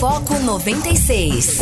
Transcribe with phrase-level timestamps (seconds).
[0.00, 1.60] Foco 96.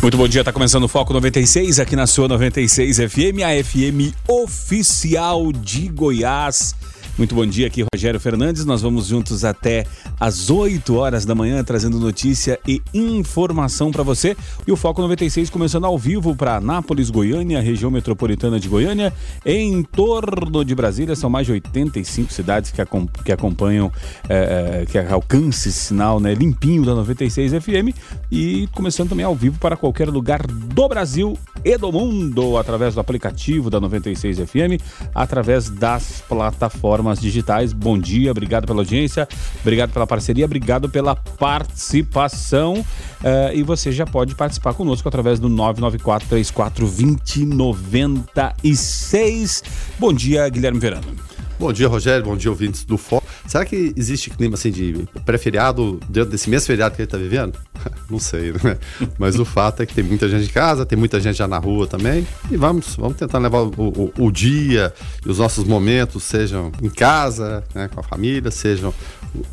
[0.00, 4.14] Muito bom dia, tá começando o Foco 96 aqui na sua 96 FM, a FM
[4.28, 6.76] oficial de Goiás.
[7.18, 8.64] Muito bom dia aqui, Rogério Fernandes.
[8.64, 9.84] Nós vamos juntos até
[10.20, 14.36] às 8 horas da manhã, trazendo notícia e informação para você.
[14.64, 19.12] E o Foco 96 começando ao vivo para Anápolis, Goiânia, região metropolitana de Goiânia,
[19.44, 21.16] em torno de Brasília.
[21.16, 23.90] São mais de 85 cidades que, acom que acompanham,
[24.28, 27.98] é, que alcançam esse sinal né, limpinho da 96 FM.
[28.30, 33.00] E começando também ao vivo para qualquer lugar do Brasil e do mundo, através do
[33.00, 34.80] aplicativo da 96 FM,
[35.12, 37.72] através das plataformas plataformas digitais.
[37.72, 39.26] Bom dia, obrigado pela audiência,
[39.60, 42.84] obrigado pela parceria, obrigado pela participação.
[43.20, 49.64] Uh, e você já pode participar conosco através do 994 34 2096.
[49.98, 51.27] Bom dia, Guilherme Verano.
[51.58, 52.24] Bom dia, Rogério.
[52.24, 53.26] Bom dia, ouvintes do Foco.
[53.44, 57.58] Será que existe clima assim de pré-feriado dentro desse mesmo feriado que ele está vivendo?
[58.08, 58.78] Não sei, né?
[59.18, 61.58] Mas o fato é que tem muita gente em casa, tem muita gente já na
[61.58, 62.24] rua também.
[62.48, 64.94] E vamos, vamos tentar levar o, o, o dia
[65.26, 68.94] e os nossos momentos, sejam em casa, né, com a família, sejam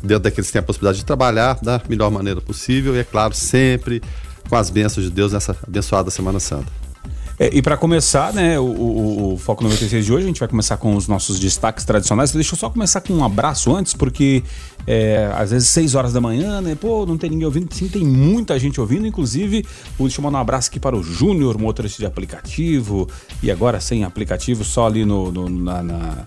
[0.00, 2.94] dentro daqueles que têm a possibilidade de trabalhar da melhor maneira possível.
[2.94, 4.00] E é claro, sempre
[4.48, 6.85] com as bênçãos de Deus nessa abençoada Semana Santa.
[7.38, 10.48] É, e para começar, né, o, o, o, Foco 96 de hoje, a gente vai
[10.48, 12.32] começar com os nossos destaques tradicionais.
[12.32, 14.42] Deixa eu só começar com um abraço antes, porque
[14.86, 17.72] é, às vezes 6 horas da manhã, né, pô, não tem ninguém ouvindo.
[17.74, 19.66] Sim, tem muita gente ouvindo, inclusive,
[19.98, 23.06] deixa eu mandar um abraço aqui para o Júnior, motorista de aplicativo,
[23.42, 26.26] e agora sem aplicativo, só ali no, no na, na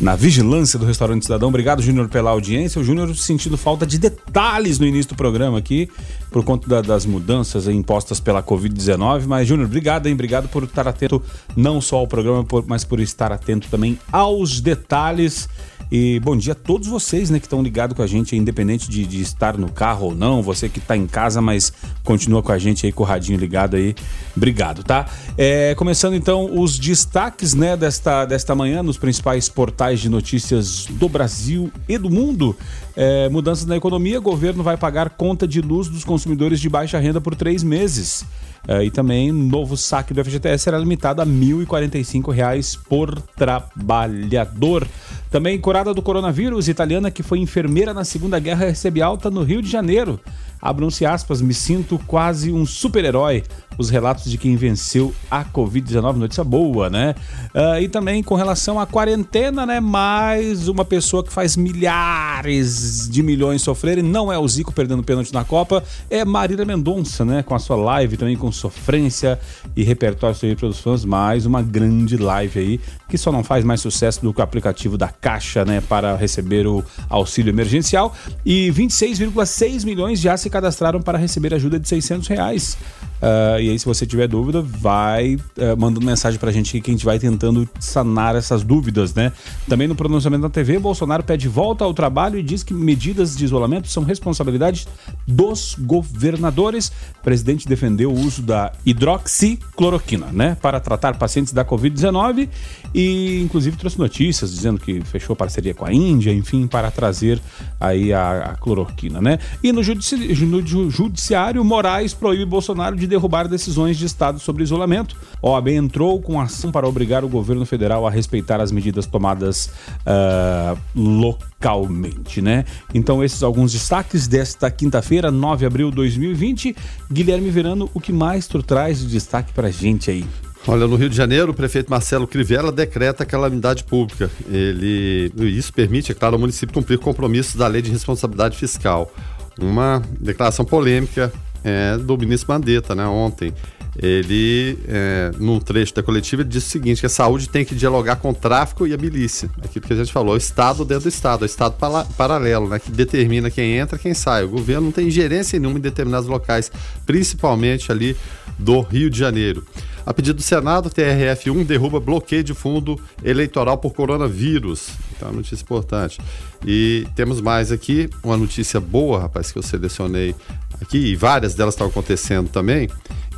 [0.00, 1.48] na vigilância do Restaurante Cidadão.
[1.48, 2.80] Obrigado, Júnior, pela audiência.
[2.80, 5.88] O Júnior sentindo falta de detalhes no início do programa aqui,
[6.30, 9.24] por conta da, das mudanças impostas pela Covid-19.
[9.26, 10.14] Mas, Júnior, obrigado, hein?
[10.14, 11.22] Obrigado por estar atento
[11.56, 15.48] não só ao programa, mas por estar atento também aos detalhes.
[15.90, 19.06] E bom dia a todos vocês, né, que estão ligados com a gente, independente de,
[19.06, 22.58] de, estar no carro ou não, você que está em casa, mas continua com a
[22.58, 23.94] gente aí com o radinho ligado aí.
[24.36, 25.06] Obrigado, tá?
[25.38, 31.08] É, começando então os destaques, né, desta, desta manhã nos principais portais de notícias do
[31.08, 32.56] Brasil e do mundo.
[32.96, 37.20] É, mudanças na economia, governo vai pagar conta de luz dos consumidores de baixa renda
[37.20, 38.24] por três meses.
[38.68, 44.86] Uh, e também novo saque do FGTS será limitado a R$ 1.045 por trabalhador.
[45.30, 49.62] Também curada do coronavírus, italiana que foi enfermeira na Segunda Guerra recebe alta no Rio
[49.62, 50.20] de Janeiro.
[50.66, 53.44] Abram-se aspas, me sinto quase um super-herói.
[53.78, 57.14] Os relatos de quem venceu a Covid-19, notícia boa, né?
[57.54, 59.80] Uh, e também com relação à quarentena, né?
[59.80, 64.02] Mais uma pessoa que faz milhares de milhões sofrerem.
[64.02, 67.42] Não é o Zico perdendo pênalti na Copa, é Marília Mendonça, né?
[67.42, 69.38] Com a sua live também com sofrência
[69.76, 71.04] e repertório para os fãs.
[71.04, 74.96] Mais uma grande live aí, que só não faz mais sucesso do que o aplicativo
[74.96, 75.82] da Caixa, né?
[75.82, 78.16] Para receber o auxílio emergencial.
[78.44, 82.78] E 26,6 milhões já se cadastraram para receber ajuda de 600 reais.
[83.16, 85.40] Uh, e aí, se você tiver dúvida, vai uh,
[85.78, 89.32] mandando mensagem pra gente que a gente vai tentando sanar essas dúvidas, né?
[89.68, 93.44] Também no pronunciamento da TV, Bolsonaro pede volta ao trabalho e diz que medidas de
[93.44, 94.86] isolamento são responsabilidade
[95.26, 96.92] dos governadores.
[97.18, 100.56] O presidente defendeu o uso da hidroxicloroquina, né?
[100.60, 102.48] Para tratar pacientes da Covid-19
[102.94, 107.40] e, inclusive, trouxe notícias dizendo que fechou parceria com a Índia, enfim, para trazer
[107.80, 109.38] aí a, a cloroquina, né?
[109.62, 114.62] E no, judici no judiciário, Moraes proíbe Bolsonaro de de derrubar decisões de Estado sobre
[114.62, 115.16] isolamento.
[115.42, 119.70] A OAB entrou com ação para obrigar o governo federal a respeitar as medidas tomadas
[120.06, 122.64] uh, localmente, né?
[122.92, 126.76] Então, esses alguns destaques desta quinta-feira, 9 de abril de 2020.
[127.10, 130.24] Guilherme Verano, o que mais tu traz de destaque para a gente aí?
[130.68, 134.28] Olha, no Rio de Janeiro, o prefeito Marcelo Crivella decreta calamidade pública.
[134.48, 139.12] Ele, isso permite, é claro, ao município cumprir compromissos da Lei de Responsabilidade Fiscal.
[139.60, 141.32] Uma declaração polêmica
[141.66, 143.52] é, do ministro Mandetta, né, ontem.
[143.98, 148.16] Ele, é, num trecho da coletiva, disse o seguinte: que a saúde tem que dialogar
[148.16, 149.50] com o tráfico e a milícia.
[149.64, 151.74] Aquilo que a gente falou, o Estado dentro do Estado, o Estado
[152.16, 154.44] paralelo, né, que determina quem entra quem sai.
[154.44, 156.70] O governo não tem ingerência nenhuma em determinados locais,
[157.06, 158.14] principalmente ali
[158.58, 159.64] do Rio de Janeiro.
[160.06, 164.90] A pedido do Senado, o TRF1 derruba bloqueio de fundo eleitoral por coronavírus.
[165.16, 166.20] Então, notícia importante.
[166.64, 170.32] E temos mais aqui uma notícia boa, rapaz, que eu selecionei
[170.80, 172.88] aqui, e várias delas estão acontecendo também.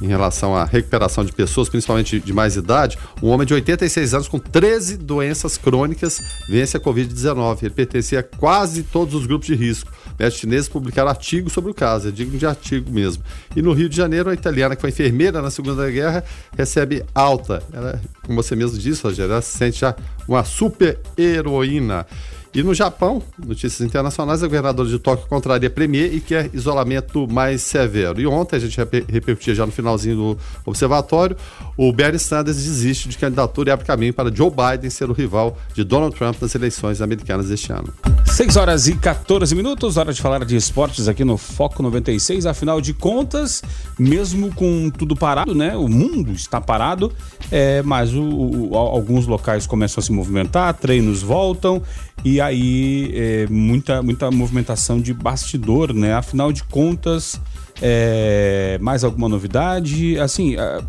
[0.01, 4.29] em relação à recuperação de pessoas, principalmente de mais idade, um homem de 86 anos
[4.29, 7.63] com 13 doenças crônicas vence a Covid-19.
[7.63, 9.91] Ele pertencia a quase todos os grupos de risco.
[10.19, 13.23] Médicos chineses publicaram artigos sobre o caso, é digno de artigo mesmo.
[13.55, 16.25] E no Rio de Janeiro, a italiana, que foi enfermeira na Segunda Guerra,
[16.57, 17.63] recebe alta.
[17.73, 19.95] Ela, como você mesmo disse, Rogério, ela se sente já
[20.27, 22.07] uma super heroína.
[22.55, 27.63] E no Japão, notícias internacionais, a governadora de Tóquio contraria Premier e quer isolamento mais
[27.63, 28.21] severo.
[28.21, 28.77] E ontem, a gente
[29.09, 31.37] repercutia já no finalzinho do observatório,
[31.77, 35.59] o Bernie Sanders desiste de candidatura e abre caminho para Joe Biden ser o rival
[35.75, 37.93] de Donald Trump nas eleições americanas deste ano.
[38.27, 42.47] 6 horas e 14 minutos, hora de falar de esportes aqui no Foco 96.
[42.47, 43.63] Afinal de contas,
[43.99, 45.77] mesmo com tudo parado, né?
[45.77, 47.13] O mundo está parado,
[47.51, 51.83] é, mas o, o, alguns locais começam a se movimentar, treinos voltam
[52.25, 56.15] e aí é, muita, muita movimentação de bastidor, né?
[56.15, 57.41] Afinal de contas,
[57.81, 60.19] é, mais alguma novidade?
[60.19, 60.83] Assim, a,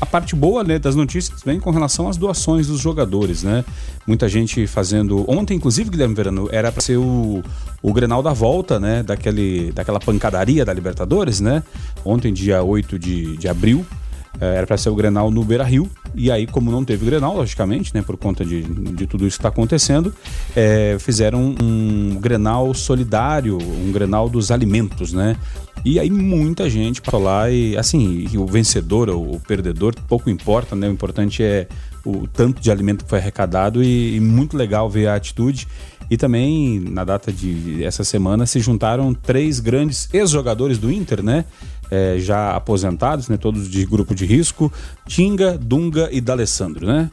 [0.00, 3.64] a parte boa né, das notícias vem com relação às doações dos jogadores, né?
[4.06, 5.24] Muita gente fazendo.
[5.30, 7.42] Ontem, inclusive, Guilherme Verano, era para ser o,
[7.80, 9.02] o Grenal da volta, né?
[9.02, 11.62] Daquele, daquela pancadaria da Libertadores, né?
[12.04, 13.86] Ontem, dia 8 de, de abril.
[14.40, 17.36] É, era para ser o Grenal no Beira Rio, e aí, como não teve Grenal,
[17.36, 20.14] logicamente, né, por conta de, de tudo isso que está acontecendo,
[20.54, 25.36] é, fizeram um Grenal solidário, um Grenal dos alimentos, né?
[25.84, 30.74] E aí muita gente passou lá e, assim, o vencedor ou o perdedor, pouco importa,
[30.74, 30.88] né?
[30.88, 31.68] O importante é
[32.04, 35.66] o tanto de alimento que foi arrecadado e, e muito legal ver a atitude.
[36.10, 41.44] E também, na data de essa semana, se juntaram três grandes ex-jogadores do Inter, né?
[41.90, 44.72] É, já aposentados, né, todos de grupo de risco,
[45.06, 47.10] Tinga, Dunga e D'Alessandro, né?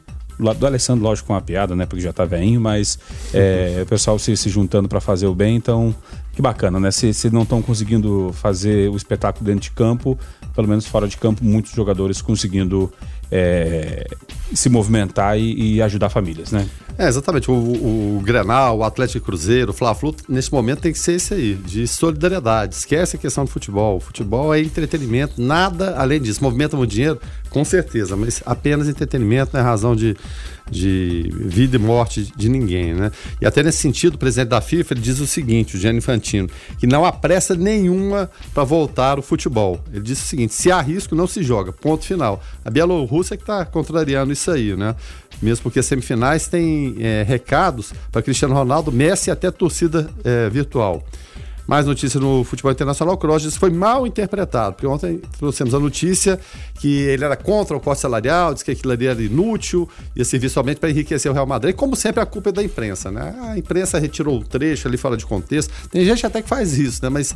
[0.58, 1.86] Do Alessandro, lógico, com uma piada, né?
[1.86, 2.98] Porque já tá veinho, mas
[3.32, 5.94] é, o pessoal se, se juntando para fazer o bem, então
[6.34, 6.90] que bacana, né?
[6.90, 10.18] Se, se não estão conseguindo fazer o espetáculo dentro de campo,
[10.54, 12.92] pelo menos fora de campo, muitos jogadores conseguindo
[13.30, 14.06] é,
[14.52, 16.68] se movimentar e, e, ajudar famílias, né?
[16.98, 17.50] É, exatamente.
[17.50, 21.34] O, o, o Grenal, o Atlético Cruzeiro, o Fla-Flu, nesse momento tem que ser isso
[21.34, 22.74] aí, de solidariedade.
[22.74, 23.96] Esquece a questão do futebol.
[23.96, 26.42] O futebol é entretenimento, nada além disso.
[26.42, 30.16] Movimenta muito dinheiro, com certeza, mas apenas entretenimento não é razão de,
[30.70, 33.10] de vida e morte de ninguém, né?
[33.40, 36.48] E até nesse sentido, o presidente da FIFA diz o seguinte, o Gianni Infantino,
[36.78, 39.82] que não há pressa nenhuma para voltar o futebol.
[39.92, 41.72] Ele disse o seguinte: se há risco, não se joga.
[41.72, 42.42] Ponto final.
[42.64, 44.94] A Bielorrússia que está contrariando isso aí, né?
[45.42, 50.48] Mesmo porque as semifinais têm é, recados para Cristiano Ronaldo, Messi e até torcida é,
[50.48, 51.04] virtual.
[51.66, 56.38] Mais notícia no futebol internacional, o Kroos foi mal interpretado, porque ontem trouxemos a notícia
[56.74, 60.50] que ele era contra o corte salarial, disse que aquilo ali era inútil, ia servir
[60.50, 61.74] somente para enriquecer o Real Madrid.
[61.74, 63.34] Como sempre, a culpa é da imprensa, né?
[63.42, 65.72] A imprensa retirou um trecho ali fora de contexto.
[65.88, 67.08] Tem gente até que faz isso, né?
[67.08, 67.34] Mas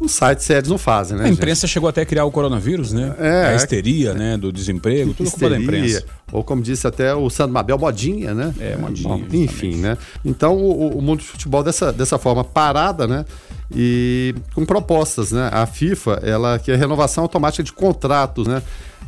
[0.00, 1.26] os sites sérios não fazem, né?
[1.26, 1.74] A imprensa gente?
[1.74, 3.14] chegou até a criar o coronavírus, né?
[3.18, 4.36] É, a histeria, é, né?
[4.36, 6.04] Do desemprego, tudo histeria, culpa da imprensa.
[6.32, 8.54] Ou como disse até o Sandro Mabel, modinha, né?
[8.60, 9.08] É, modinha.
[9.08, 9.98] Bom, enfim, né?
[10.24, 13.24] Então o, o mundo de futebol dessa, dessa forma parada, né?
[13.72, 15.48] e com propostas, né?
[15.52, 18.62] A FIFA, ela quer renovação automática de contratos, né?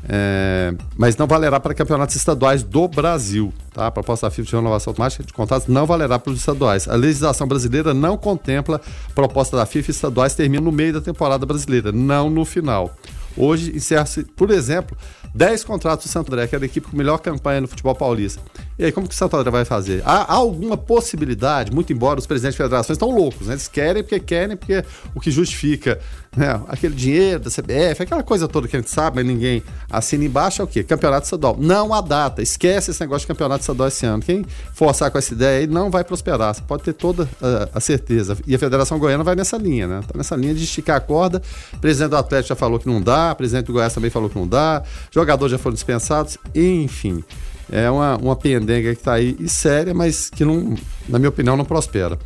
[0.09, 3.53] É, mas não valerá para campeonatos estaduais do Brasil.
[3.73, 3.87] Tá?
[3.87, 6.89] A proposta da FIFA de renovação automática de contratos não valerá para os estaduais.
[6.89, 8.81] A legislação brasileira não contempla
[9.15, 12.95] proposta da FIFA estaduais termina no meio da temporada brasileira, não no final.
[13.37, 14.97] Hoje encerra-se, por exemplo,
[15.35, 18.41] 10 contratos do Santo André, que era a equipe com melhor campanha no futebol paulista.
[18.79, 20.03] E aí, como que o Santo André vai fazer?
[20.05, 23.55] Há, alguma possibilidade, muito embora os presidentes de federações estão loucos, né?
[23.55, 24.85] Eles querem porque querem, porque
[25.15, 25.99] o que justifica
[26.35, 26.61] né?
[26.67, 30.63] aquele dinheiro da CBF, aquela coisa toda que a gente sabe, mas ninguém assina embaixo
[30.63, 30.83] é o quê?
[30.83, 31.57] Campeonato estadual.
[31.59, 32.41] Não há data.
[32.41, 34.23] Esquece esse negócio de campeonato estadual esse ano.
[34.23, 36.55] Quem forçar com essa ideia aí não vai prosperar.
[36.55, 38.37] Você pode ter toda a, a certeza.
[38.47, 40.01] E a Federação Goiana vai nessa linha, né?
[40.07, 41.43] Tá nessa linha de esticar a corda.
[41.75, 44.31] O presidente do Atlético já falou que não dá, o presidente do Goiás também falou
[44.31, 44.83] que não dá,
[45.23, 47.23] jogadores já foram dispensados, enfim.
[47.71, 50.75] É uma, uma pendenga que está aí e séria, mas que, não,
[51.09, 52.19] na minha opinião, não prospera.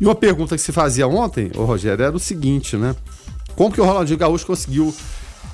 [0.00, 2.94] E uma pergunta que se fazia ontem, ô Rogério, era o seguinte, né?
[3.54, 4.94] Como que o Ronaldinho Gaúcho conseguiu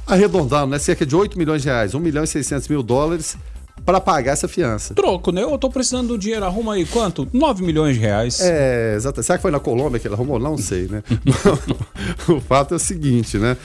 [0.06, 0.78] arredondar, né?
[0.78, 3.36] Cerca de 8 milhões de reais, 1 milhão e 600 mil dólares
[3.84, 4.94] para pagar essa fiança.
[4.94, 5.42] Troco, né?
[5.42, 7.28] Eu tô precisando do dinheiro, arruma aí quanto?
[7.32, 8.40] 9 milhões de reais.
[8.40, 9.22] É, exato.
[9.22, 10.38] Será que foi na Colômbia que ele arrumou?
[10.38, 11.02] Não sei, né?
[12.28, 13.56] o fato é o seguinte, né?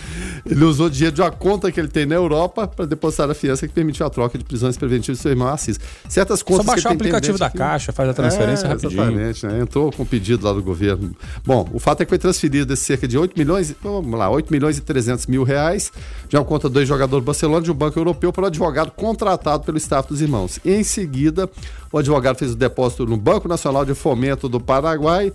[0.46, 3.68] Ele usou dinheiro de uma conta que ele tem na Europa para depositar a fiança
[3.68, 5.80] que permitiu a troca de prisões preventivas do seu irmão Assis.
[6.10, 7.58] Certas contas Só baixar o aplicativo da que...
[7.58, 9.02] Caixa, faz a transferência é, rapidinho.
[9.02, 9.60] Exatamente, né?
[9.60, 11.16] Entrou com o pedido lá do governo.
[11.46, 14.52] Bom, o fato é que foi transferido esse cerca de 8 milhões, vamos lá, 8
[14.52, 15.92] milhões e 300 mil reais
[16.28, 19.64] de uma conta do jogador do Barcelona de um banco europeu para o advogado contratado
[19.64, 19.78] pelo
[20.10, 20.60] dos irmãos.
[20.64, 21.50] Em seguida,
[21.92, 25.32] o advogado fez o depósito no Banco Nacional de Fomento do Paraguai.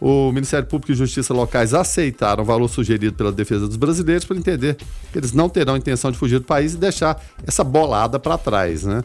[0.00, 4.36] o Ministério Público e Justiça locais aceitaram o valor sugerido pela defesa dos brasileiros por
[4.36, 4.76] entender
[5.12, 8.84] que eles não terão intenção de fugir do país e deixar essa bolada para trás,
[8.84, 9.02] né?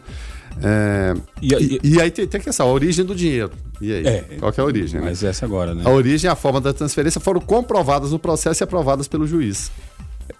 [0.62, 3.52] É, e, e, e, aí tem, tem a questão, a origem do dinheiro.
[3.80, 4.06] E aí?
[4.06, 5.00] É, Qual é a origem?
[5.00, 5.06] Né?
[5.06, 5.30] Mas né?
[5.30, 5.84] essa agora, né?
[5.86, 9.70] A origem e a forma da transferência foram comprovadas no processo e aprovadas pelo juiz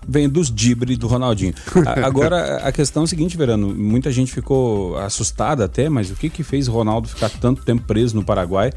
[0.07, 1.54] vem dos Dibre do Ronaldinho.
[2.02, 6.28] agora, a questão é a seguinte, Verano, muita gente ficou assustada até, mas o que
[6.28, 8.73] que fez Ronaldo ficar tanto tempo preso no Paraguai?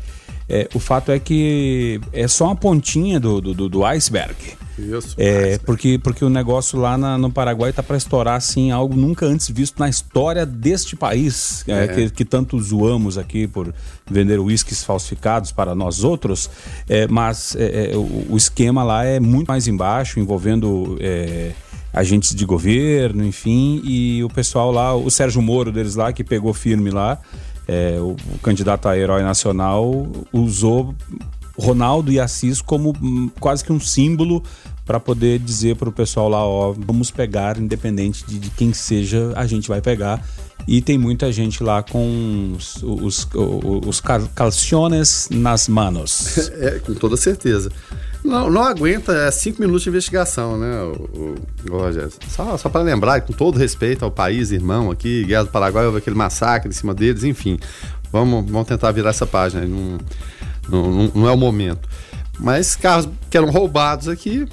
[0.47, 4.35] É, o fato é que é só uma pontinha do, do, do iceberg.
[4.77, 5.15] Isso.
[5.19, 9.25] É, porque, porque o negócio lá na, no Paraguai está para estourar assim, algo nunca
[9.25, 11.83] antes visto na história deste país, é.
[11.83, 13.73] É, que, que, tanto zoamos aqui por
[14.09, 16.49] vender uísques falsificados para nós outros.
[16.89, 20.97] É, mas é, é, o, o, esquema lá é muito mais embaixo, envolvendo
[21.93, 26.51] agentes de governo, enfim, e o pessoal lá, o Sérgio Moro deles lá, que pegou
[26.51, 27.19] firme lá
[27.67, 30.93] é, o, o, candidato a herói nacional usou
[31.57, 34.43] Ronaldo e Assis como hum, quase que um símbolo
[34.85, 39.31] para poder dizer para o pessoal lá, ó, vamos pegar, independente de, de, quem seja,
[39.35, 40.25] a gente vai pegar.
[40.67, 43.27] E tem muita gente lá com os, os,
[43.85, 44.01] os,
[44.33, 46.51] calciones nas manos.
[46.63, 47.71] É, com toda certeza.
[48.23, 51.35] Não, não aguenta é cinco minutos de investigação, né, o
[51.69, 52.11] Rogério?
[52.29, 55.97] Só, só para lembrar, com todo respeito ao país irmão aqui, Guerra do Paraguai, houve
[55.97, 57.59] aquele massacre em cima deles, enfim.
[58.11, 59.97] Vamos, vamos tentar virar essa página, não,
[60.69, 61.89] não, não é o momento.
[62.39, 64.47] Mas carros que eram roubados aqui,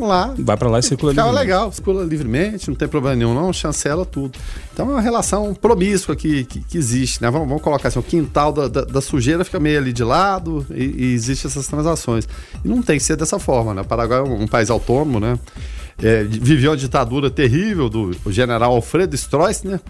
[0.00, 0.34] lá.
[0.38, 1.38] Vai para lá e circula livremente.
[1.38, 4.38] legal, circula livremente, não tem problema nenhum, não, chancela tudo.
[4.72, 7.30] Então é uma relação promíscua que, que, que existe, né?
[7.30, 10.66] Vamos, vamos, colocar assim, o quintal da, da, da, sujeira fica meio ali de lado
[10.70, 12.28] e, e existem essas transações.
[12.64, 13.82] E não tem que ser dessa forma, né?
[13.82, 15.38] O Paraguai é um, um país autônomo, né?
[16.02, 19.80] É, viveu uma ditadura terrível do general Alfredo Stroessner,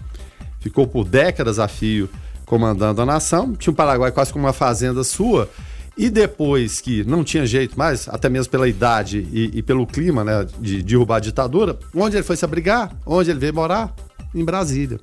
[0.59, 2.09] ficou por décadas a fio
[2.45, 5.49] comandando a nação, tinha o Paraguai quase como uma fazenda sua,
[5.97, 10.23] e depois que não tinha jeito mais, até mesmo pela idade e, e pelo clima,
[10.23, 12.91] né, de derrubar a ditadura, onde ele foi se abrigar?
[13.05, 13.93] Onde ele veio morar?
[14.33, 14.99] Em Brasília.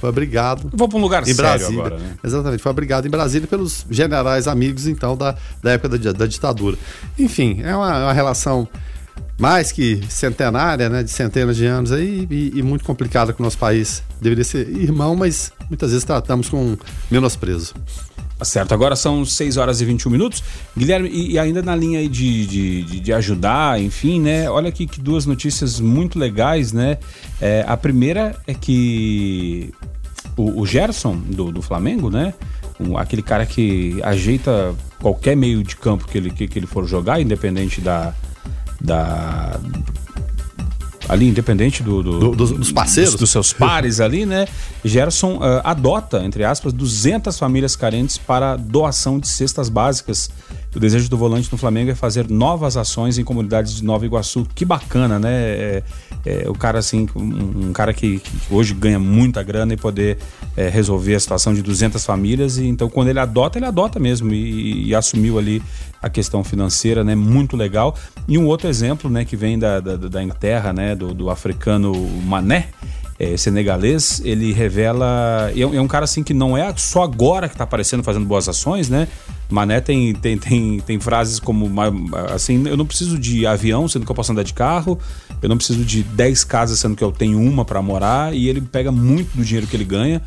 [0.00, 0.70] Foi abrigado.
[0.72, 1.80] Vou para um lugar em sério Brasília.
[1.80, 2.16] agora, né?
[2.22, 6.76] Exatamente, foi abrigado em Brasília pelos generais amigos, então, da, da época da, da ditadura.
[7.18, 8.68] Enfim, é uma, uma relação
[9.38, 13.44] mais que centenária, né, de centenas de anos aí, e, e, muito complicada com o
[13.44, 14.02] nosso país.
[14.20, 16.76] Deveria ser irmão, mas muitas vezes tratamos com
[17.10, 17.74] menosprezo.
[18.44, 20.44] Tá certo, agora são 6 horas e 21 minutos.
[20.76, 24.50] Guilherme, e, e ainda na linha aí de, de, de, de, ajudar, enfim, né?
[24.50, 26.98] Olha aqui que duas notícias muito legais, né?
[27.40, 29.72] É, a primeira é que
[30.36, 32.34] o, o Gerson, do, do Flamengo, né?
[32.78, 36.86] Um, aquele cara que ajeita qualquer meio de campo que ele, que, que ele for
[36.86, 38.12] jogar, independente da,
[38.78, 39.58] da
[41.08, 44.46] ali, independente do, do, do dos, dos, parceiros, dos, dos, seus pares ali, né?
[44.84, 50.30] Gerson uh, adota, entre aspas, 200 famílias carentes para doação de cestas básicas.
[50.74, 54.44] O desejo do volante no Flamengo é fazer novas ações em comunidades de Nova Iguaçu.
[54.54, 55.30] Que bacana, né?
[55.32, 55.82] É,
[56.26, 60.18] é, o cara assim, um, um cara que, que, hoje ganha muita grana e poder
[60.56, 64.32] é, resolver a situação de 200 famílias e então quando ele adota, ele adota mesmo
[64.32, 65.62] e, e, assumiu ali
[66.04, 67.14] a questão financeira, né?
[67.14, 67.96] Muito legal.
[68.28, 71.94] E um outro exemplo, né, que vem da, da, da Inglaterra, né, do, do africano
[72.22, 72.68] Mané,
[73.18, 75.50] é, senegalês, ele revela.
[75.54, 78.48] É, é, um cara assim que não é só agora que está aparecendo fazendo boas
[78.48, 79.08] ações, né?
[79.48, 81.70] Mané tem, tem, tem, tem frases como
[82.34, 84.98] assim: eu não preciso de avião, sendo que eu posso andar de carro,
[85.40, 88.60] eu não preciso de 10 casas, sendo que eu tenho uma para morar, e ele
[88.60, 90.20] pega muito do dinheiro que ele ganha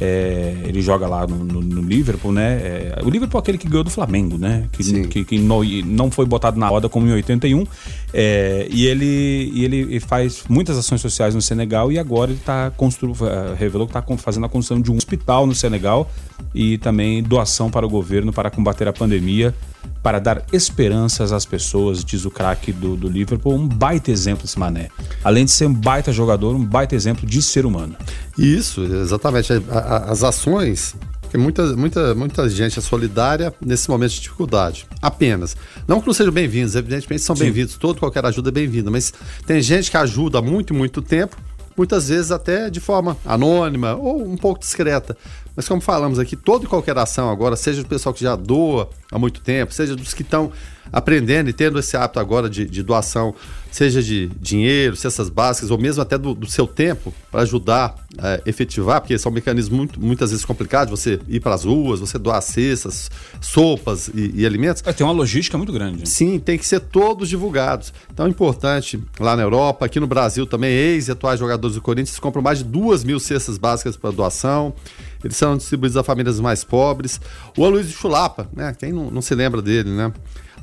[0.00, 2.54] é, ele joga lá no, no, no Liverpool, né?
[2.54, 4.66] É, o Liverpool é aquele que ganhou do Flamengo, né?
[4.72, 7.64] Que, que, que no, não foi botado na roda como em 81.
[8.12, 12.72] É, e ele, e ele faz muitas ações sociais no Senegal e agora ele tá
[12.76, 16.10] constru, é, revelou que está fazendo a construção de um hospital no Senegal
[16.54, 19.54] e também doação para o governo para combater a pandemia
[20.02, 23.54] para dar esperanças às pessoas, diz o craque do, do Liverpool.
[23.54, 24.88] Um baita exemplo esse Mané.
[25.22, 27.96] Além de ser um baita jogador, um baita exemplo de ser humano.
[28.36, 29.52] Isso, exatamente.
[29.70, 30.94] As ações
[31.34, 34.86] porque muita, muita, muita gente é solidária nesse momento de dificuldade.
[35.02, 35.56] Apenas.
[35.88, 39.12] Não que não sejam bem-vindos, evidentemente são bem-vindos, toda qualquer ajuda é bem-vinda, mas
[39.44, 41.36] tem gente que ajuda há muito, muito tempo,
[41.76, 45.16] muitas vezes até de forma anônima ou um pouco discreta.
[45.56, 48.90] Mas como falamos aqui, toda e qualquer ação agora, seja do pessoal que já doa
[49.10, 50.50] há muito tempo, seja dos que estão
[50.92, 53.34] aprendendo e tendo esse hábito agora de, de doação,
[53.70, 58.32] seja de dinheiro, cestas básicas, ou mesmo até do, do seu tempo, para ajudar a
[58.32, 62.18] é, efetivar, porque são mecanismos muito, muitas vezes complicados, você ir para as ruas, você
[62.18, 64.82] doar cestas, sopas e, e alimentos.
[64.86, 66.08] É, tem uma logística muito grande.
[66.08, 67.92] Sim, tem que ser todos divulgados.
[68.12, 71.82] Então é importante, lá na Europa, aqui no Brasil também, ex e atuais jogadores do
[71.82, 74.74] Corinthians compram mais de duas mil cestas básicas para doação.
[75.24, 77.20] Eles são distribuídos a famílias mais pobres.
[77.56, 78.74] O Aloysio Chulapa, né?
[78.78, 80.12] Quem não, não se lembra dele, né?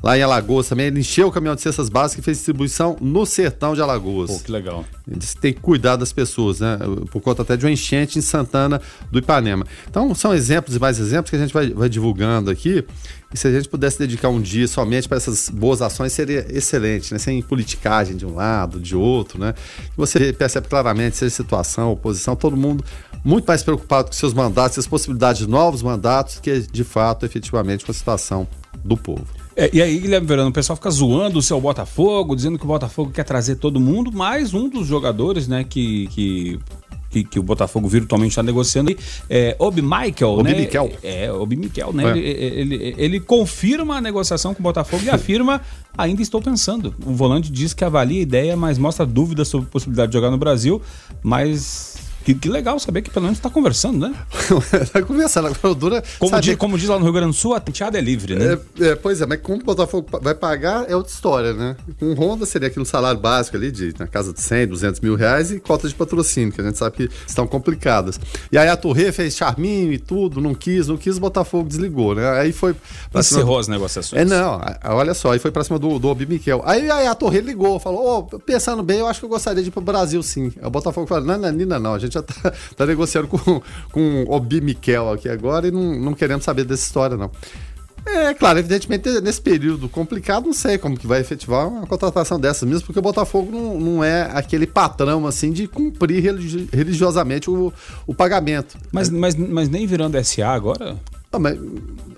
[0.02, 0.86] lá em Alagoas também.
[0.86, 4.30] Ele encheu o caminhão de cestas básicas e fez distribuição no sertão de Alagoas.
[4.30, 4.84] Pô, que legal.
[5.06, 6.78] Ele disse que tem que cuidar das pessoas, né?
[7.10, 9.64] Por conta até de uma enchente em Santana do Ipanema.
[9.88, 12.84] Então, são exemplos e mais exemplos que a gente vai, vai divulgando aqui.
[13.32, 17.12] E se a gente pudesse dedicar um dia somente para essas boas ações, seria excelente,
[17.12, 17.18] né?
[17.18, 19.54] Sem politicagem de um lado, de outro, né?
[19.96, 22.84] Você percebe claramente, seja situação, oposição, todo mundo
[23.24, 27.84] muito mais preocupado com seus mandatos, as possibilidades de novos mandatos, que de fato, efetivamente,
[27.84, 28.46] com a situação
[28.84, 29.26] do povo.
[29.54, 32.68] É, e aí, Guilherme Verano, o pessoal fica zoando o seu Botafogo, dizendo que o
[32.68, 36.60] Botafogo quer trazer todo mundo, mas um dos jogadores, né, que, que
[37.12, 38.96] que, que, o Botafogo virtualmente está negociando aí,
[39.28, 40.60] é Obi Michael, Obi né?
[40.60, 40.90] Mikel.
[41.02, 42.04] É, Obi Mikel, né?
[42.04, 42.18] É.
[42.18, 45.60] Ele, ele, ele, confirma a negociação com o Botafogo e afirma,
[45.96, 46.94] ainda estou pensando.
[47.04, 50.30] O volante diz que avalia a ideia, mas mostra dúvidas sobre a possibilidade de jogar
[50.30, 50.80] no Brasil,
[51.22, 54.14] mas que, que, legal saber que pelo menos está conversando, né?
[54.82, 55.48] Está conversando.
[55.48, 56.04] Agora dura.
[56.18, 58.58] Como diz, como diz lá no Rio Grande do Sul, a tenteada é livre, né?
[58.78, 61.76] É, é, pois é, mas como o Botafogo vai pagar é outra história, né?
[61.98, 65.50] Com Honda seria aquele salário básico ali, de, na casa de 100, 200 mil reais
[65.50, 68.18] e cotas de patrocínio, que a gente sabe que estão complicadas.
[68.50, 72.14] E aí a Torre fez charminho e tudo, não quis, não quis, o Botafogo desligou,
[72.14, 72.28] né?
[72.38, 72.74] Aí foi.
[73.14, 73.60] Encerrou cima...
[73.60, 74.22] as negociações.
[74.22, 76.62] É, não, olha só, aí foi pra cima do, do Obi Miquel.
[76.64, 79.68] Aí, aí a Torre ligou, falou: oh, pensando bem, eu acho que eu gostaria de
[79.68, 80.52] ir pro Brasil sim.
[80.60, 83.62] Aí o Botafogo falou: não, não, Nina, não, a gente já tá, tá negociando com,
[83.90, 87.30] com o Obi Miquel aqui agora e não, não queremos saber dessa história, não.
[88.04, 92.68] É, claro, evidentemente, nesse período complicado, não sei como que vai efetivar uma contratação dessas
[92.68, 97.72] mesmo, porque o Botafogo não, não é aquele patrão, assim, de cumprir religi religiosamente o,
[98.06, 98.76] o pagamento.
[98.90, 99.12] Mas, é.
[99.12, 100.96] mas, mas nem virando SA agora?
[101.32, 101.58] Não, mas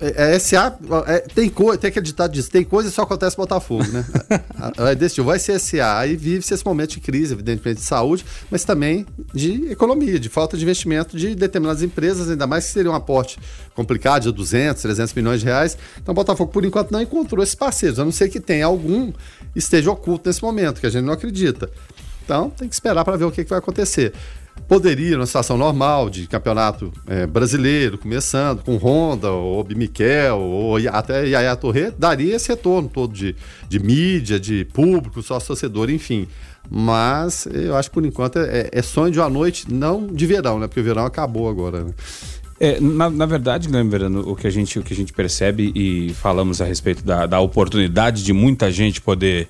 [0.04, 3.36] é, é SA, é, tem, co, tem aquele ditado disso, tem coisa que só acontece
[3.36, 4.04] Botafogo, né?
[4.90, 8.24] é desse tipo, vai ser SA, aí vive-se esse momento de crise, evidentemente, de saúde,
[8.50, 12.90] mas também de economia, de falta de investimento de determinadas empresas, ainda mais que seria
[12.90, 13.38] um aporte
[13.74, 15.76] complicado, de 200, 300 milhões de reais.
[16.00, 19.12] Então, o Botafogo, por enquanto, não encontrou esses parceiros, a não ser que tenha algum
[19.56, 21.70] esteja oculto nesse momento, que a gente não acredita.
[22.24, 24.12] Então, tem que esperar para ver o que, que vai acontecer
[24.68, 31.26] poderia, numa situação normal de campeonato é, brasileiro, começando com Honda, ou Bimiquel, ou até
[31.26, 33.36] Yaya Torre, daria esse retorno todo de,
[33.68, 36.26] de mídia, de público, sócio torcedor, enfim.
[36.70, 40.58] Mas eu acho que por enquanto é, é, sonho de uma noite, não de verão,
[40.58, 40.66] né?
[40.66, 41.84] Porque o verão acabou agora.
[41.84, 41.90] Né?
[42.58, 46.14] É, na, na, verdade, lembrando o que, a gente, o que a gente percebe e
[46.14, 49.48] falamos a respeito da, da oportunidade de muita gente poder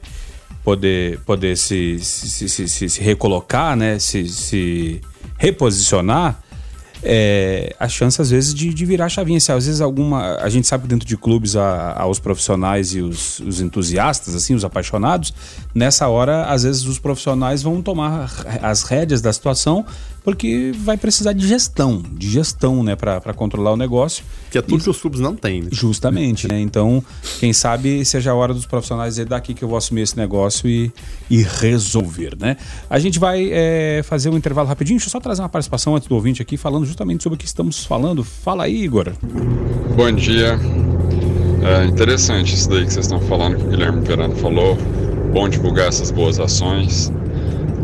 [0.65, 3.99] poder, poder se, se, se, se, recolocar, né?
[3.99, 5.01] se,
[5.37, 6.41] reposicionar,
[7.07, 9.39] é, a chance às vezes de, de virar chavinha.
[9.39, 10.37] Se, às vezes alguma.
[10.37, 14.55] A gente sabe dentro de clubes há, há os profissionais e os, os, entusiastas, assim,
[14.55, 15.35] os apaixonados.
[15.75, 18.31] Nessa hora, às vezes os profissionais vão tomar
[18.63, 19.85] as rédeas da situação
[20.25, 24.25] porque vai precisar de gestão, de gestão, né, para controlar o negócio.
[24.51, 25.69] Que é tudo e, que os clubes não têm, né?
[25.71, 26.59] Justamente, né?
[26.59, 27.05] Então,
[27.39, 30.67] quem sabe seja a hora dos profissionais dizer daqui que eu vou assumir esse negócio
[30.67, 30.91] e,
[31.29, 32.57] e resolver, né?
[32.89, 36.09] A gente vai é, fazer um intervalo rapidinho, deixa eu só trazer uma participação antes
[36.09, 38.25] do ouvinte aqui, falando justamente sobre o que estamos falando.
[38.25, 39.13] Fala aí, Igor.
[39.95, 40.59] Bom dia.
[41.63, 44.79] É interessante isso daí que vocês estão falando, que o Guilherme Verano falou.
[45.35, 47.13] Bom divulgar essas boas ações.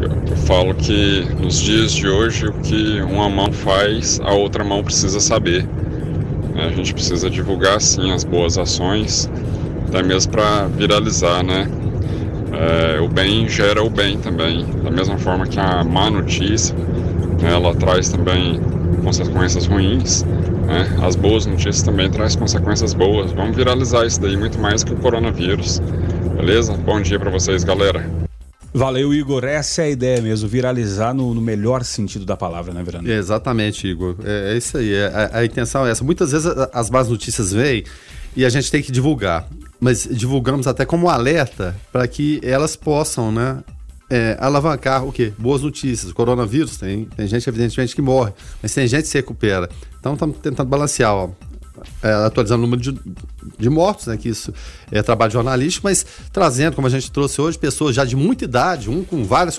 [0.01, 4.83] Eu falo que nos dias de hoje o que uma mão faz, a outra mão
[4.83, 5.67] precisa saber.
[6.57, 9.31] A gente precisa divulgar sim as boas ações,
[9.89, 11.69] até mesmo para viralizar, né?
[12.53, 16.75] É, o bem gera o bem também, da mesma forma que a má notícia,
[17.41, 18.61] né, ela traz também
[19.05, 20.23] consequências ruins.
[20.67, 20.99] Né?
[21.03, 23.33] As boas notícias também traz consequências boas.
[23.33, 25.81] Vamos viralizar isso daí muito mais que o coronavírus.
[26.37, 26.75] Beleza?
[26.75, 28.30] Bom dia para vocês, galera.
[28.73, 29.45] Valeu, Igor.
[29.45, 33.11] Essa é a ideia mesmo, viralizar no, no melhor sentido da palavra, né, Verano?
[33.11, 34.17] É, exatamente, Igor.
[34.25, 34.95] É, é isso aí.
[34.95, 36.05] É, a, a, intenção é essa.
[36.05, 37.85] Muitas vezes as más notícias vêm
[38.37, 39.49] e a gente tem que divulgar.
[39.81, 43.63] Mas divulgamos até como alerta para que elas possam, né?
[44.13, 45.33] É, alavancar o quê?
[45.39, 46.11] Boas notícias.
[46.11, 49.69] O coronavírus tem, tem gente, evidentemente, que morre, mas tem gente que se recupera.
[49.99, 51.31] Então estamos tentando balancear ó,
[52.03, 53.01] é, atualizando o número de,
[53.59, 54.53] de mortos, né, que isso
[54.90, 58.90] é trabalho jornalístico, mas trazendo, como a gente trouxe hoje, pessoas já de muita idade,
[58.90, 59.59] um com várias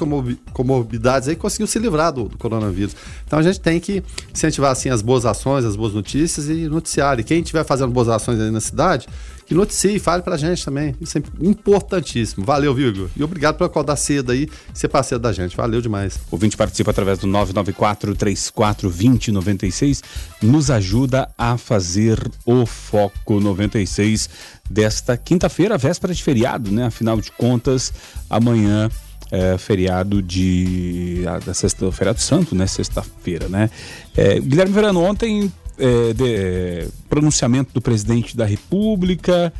[0.53, 2.95] comorbidades aí, conseguiu se livrar do, do, coronavírus.
[3.25, 7.19] Então a gente tem que incentivar assim as boas ações, as boas notícias e noticiar.
[7.19, 9.07] E quem estiver fazendo boas ações aí na cidade,
[9.51, 10.95] que noticie, fale pra gente também.
[11.01, 12.45] Isso é importantíssimo.
[12.45, 13.11] Valeu, Vigo.
[13.17, 15.57] E obrigado por acordar cedo aí e ser parceiro da gente.
[15.57, 16.17] Valeu demais.
[16.31, 20.03] O vinte participa através do 994 34 2096
[20.41, 24.29] nos ajuda a fazer o Foco 96
[24.69, 26.85] desta quinta-feira, véspera de feriado, né?
[26.85, 27.91] Afinal de contas,
[28.29, 28.89] amanhã
[29.29, 31.23] é, feriado de.
[31.45, 32.67] da sexta, feriado santo, né?
[32.67, 33.69] Sexta-feira, né?
[34.15, 39.51] É, Guilherme Verano, ontem, é, de, pronunciamento do presidente da República,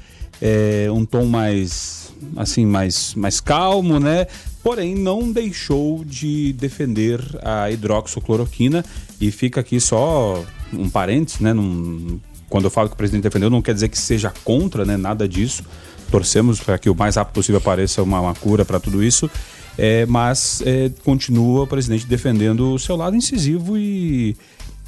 [0.92, 2.02] um tom mais
[2.36, 4.28] assim mais, mais calmo, né?
[4.64, 8.86] Porém, não deixou de defender a hidroxicloroquina
[9.20, 11.54] e fica aqui só um parênteses, né?
[11.54, 14.98] Num, quando eu falo que o presidente defendeu, não quer dizer que seja contra, né?
[14.98, 15.64] Nada disso.
[16.12, 19.30] Torcemos para que o mais rápido possível apareça uma, uma cura para tudo isso.
[19.78, 24.36] É, mas é, continua o presidente defendendo o seu lado incisivo e,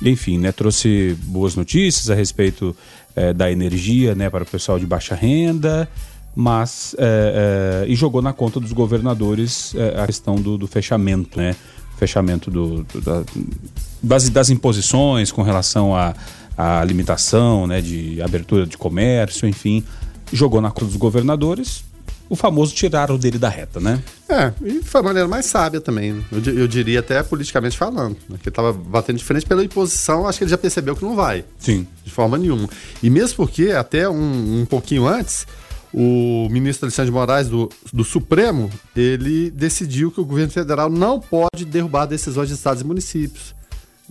[0.04, 2.76] enfim, né, trouxe boas notícias a respeito
[3.16, 5.90] é, da energia né, para o pessoal de baixa renda,
[6.36, 11.56] mas é, é, e jogou na conta dos governadores a questão do, do, fechamento, né,
[11.98, 13.24] fechamento do, do da,
[14.02, 16.14] das, das imposições com relação à
[16.58, 19.84] a, a, limitação né, de abertura de comércio, enfim,
[20.32, 21.84] jogou na conta dos governadores
[22.30, 24.02] o famoso tiraram dele da reta, né?
[24.28, 26.24] É, e foi a maneira mais sábia também.
[26.32, 28.18] Eu, eu diria até politicamente falando.
[28.28, 28.38] Né?
[28.42, 31.16] Que ele estava batendo de frente pela imposição, acho que ele já percebeu que não
[31.16, 31.46] vai.
[31.60, 31.86] Sim.
[32.04, 32.70] De forma nenhuma.
[33.02, 35.46] E mesmo porque, até um, um pouquinho antes,
[35.94, 41.20] o ministro Alexandre de Moraes do, do Supremo, ele decidiu que o governo federal não
[41.20, 43.54] pode derrubar decisões de estados e municípios.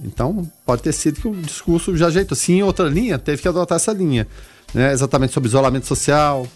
[0.02, 2.36] Então, pode ter sido que o discurso já ajeitou.
[2.36, 4.26] Sim, em outra linha, teve que adotar essa linha.
[4.72, 4.92] Né?
[4.92, 6.46] Exatamente sobre isolamento social,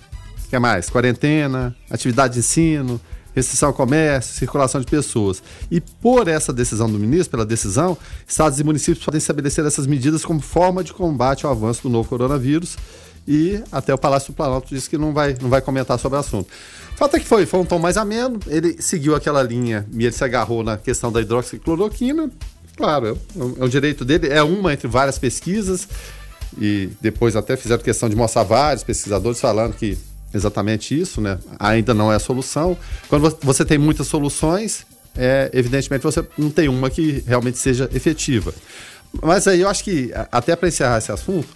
[0.47, 0.89] o que mais?
[0.89, 3.01] Quarentena, atividade de ensino,
[3.35, 5.43] restrição ao comércio, circulação de pessoas.
[5.71, 10.25] E por essa decisão do ministro, pela decisão, estados e municípios podem estabelecer essas medidas
[10.25, 12.77] como forma de combate ao avanço do novo coronavírus.
[13.29, 16.21] E até o Palácio do Planalto disse que não vai, não vai comentar sobre o
[16.21, 16.49] assunto.
[16.95, 20.05] O fato é que foi, foi um tom mais ameno, ele seguiu aquela linha e
[20.05, 22.31] ele se agarrou na questão da hidroxicloroquina.
[22.77, 25.89] Claro, é um, é um direito dele, é uma entre várias pesquisas,
[26.59, 29.99] e depois até fizeram questão de mostrar vários pesquisadores falando que
[30.37, 31.39] exatamente isso, né?
[31.59, 32.77] Ainda não é a solução.
[33.09, 38.53] Quando você tem muitas soluções, é, evidentemente você não tem uma que realmente seja efetiva.
[39.23, 41.49] Mas aí eu acho que, até para encerrar esse assunto,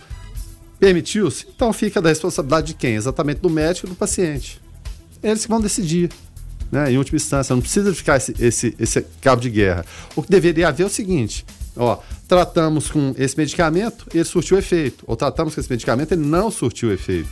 [0.78, 2.94] permitiu-se, então fica da responsabilidade de quem?
[2.94, 4.60] Exatamente do médico e do paciente.
[5.22, 6.10] Eles que vão decidir.
[6.72, 9.84] Né, em última instância, não precisa ficar esse, esse, esse cabo de guerra.
[10.14, 11.44] O que deveria haver é o seguinte:
[11.76, 15.02] ó, tratamos com esse medicamento, ele surtiu efeito.
[15.04, 17.28] Ou tratamos com esse medicamento, ele não surtiu efeito.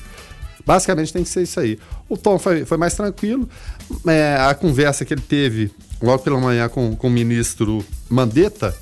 [0.68, 1.78] Basicamente tem que ser isso aí.
[2.10, 3.48] O tom foi, foi mais tranquilo.
[4.06, 5.70] É, a conversa que ele teve
[6.02, 8.76] logo pela manhã com, com o ministro Mandetta,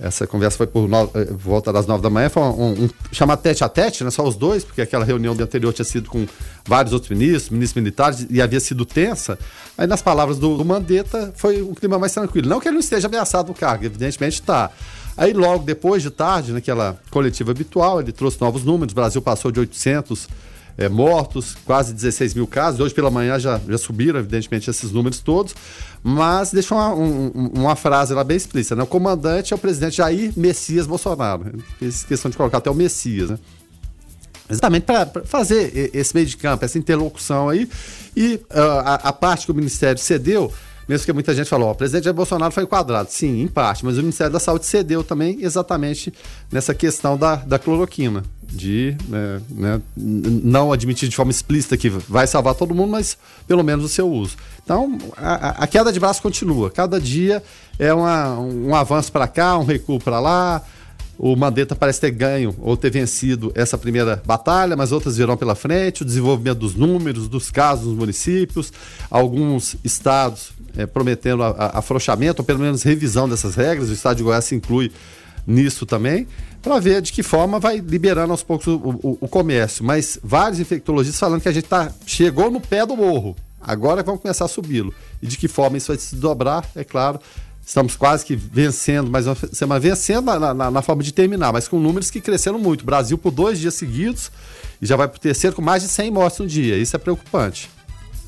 [0.00, 3.36] essa conversa foi por no, eh, volta das nove da manhã, foi um, um, chama
[3.36, 4.10] tete a tete, né?
[4.12, 6.28] Só os dois, porque aquela reunião anterior tinha sido com
[6.64, 9.36] vários outros ministros, ministros militares, e havia sido tensa.
[9.76, 12.48] Aí, nas palavras do, do Mandetta, foi um clima mais tranquilo.
[12.48, 14.70] Não que ele não esteja ameaçado no cargo, evidentemente está.
[15.16, 18.92] Aí, logo depois de tarde, naquela coletiva habitual, ele trouxe novos números.
[18.92, 20.28] O Brasil passou de 800
[20.78, 22.80] é, mortos, quase 16 mil casos.
[22.80, 25.54] Hoje pela manhã já, já subiram, evidentemente, esses números todos.
[26.02, 28.82] Mas deixa uma, um, uma frase lá bem explícita, né?
[28.82, 31.52] O comandante é o presidente Jair Messias Bolsonaro.
[31.78, 33.38] Fiz questão de colocar até o Messias, né?
[34.48, 37.68] Exatamente para fazer esse meio de campo, essa interlocução aí.
[38.16, 40.52] E uh, a, a parte que o Ministério cedeu
[40.88, 43.08] mesmo que muita gente falou, o presidente Jair Bolsonaro foi quadrado.
[43.10, 46.12] Sim, em parte, mas o Ministério da Saúde cedeu também exatamente
[46.50, 48.22] nessa questão da, da cloroquina.
[48.48, 53.64] De né, né, não admitir de forma explícita que vai salvar todo mundo, mas pelo
[53.64, 54.36] menos o seu uso.
[54.62, 56.70] Então, a, a queda de braço continua.
[56.70, 57.42] Cada dia
[57.76, 60.62] é uma, um avanço para cá, um recuo para lá.
[61.18, 65.54] O Mandetta parece ter ganho ou ter vencido essa primeira batalha, mas outras virão pela
[65.54, 66.02] frente.
[66.02, 68.72] O desenvolvimento dos números, dos casos nos municípios,
[69.10, 73.88] alguns estados é, prometendo a, a, afrouxamento, ou pelo menos revisão dessas regras.
[73.88, 74.92] O estado de Goiás se inclui
[75.46, 76.26] nisso também,
[76.60, 79.84] para ver de que forma vai liberando aos poucos o, o, o, comércio.
[79.84, 84.20] Mas vários infectologistas falando que a gente tá, chegou no pé do morro, agora vamos
[84.20, 84.92] começar a subi-lo.
[85.22, 87.20] E de que forma isso vai se dobrar, é claro,
[87.66, 91.80] Estamos quase que vencendo, mas semana vencendo na, na, na, forma de terminar, mas com
[91.80, 92.84] números que cresceram muito.
[92.84, 94.30] Brasil por dois dias seguidos
[94.80, 96.78] e já vai para o terceiro com mais de 100 mortes no dia.
[96.78, 97.68] Isso é preocupante.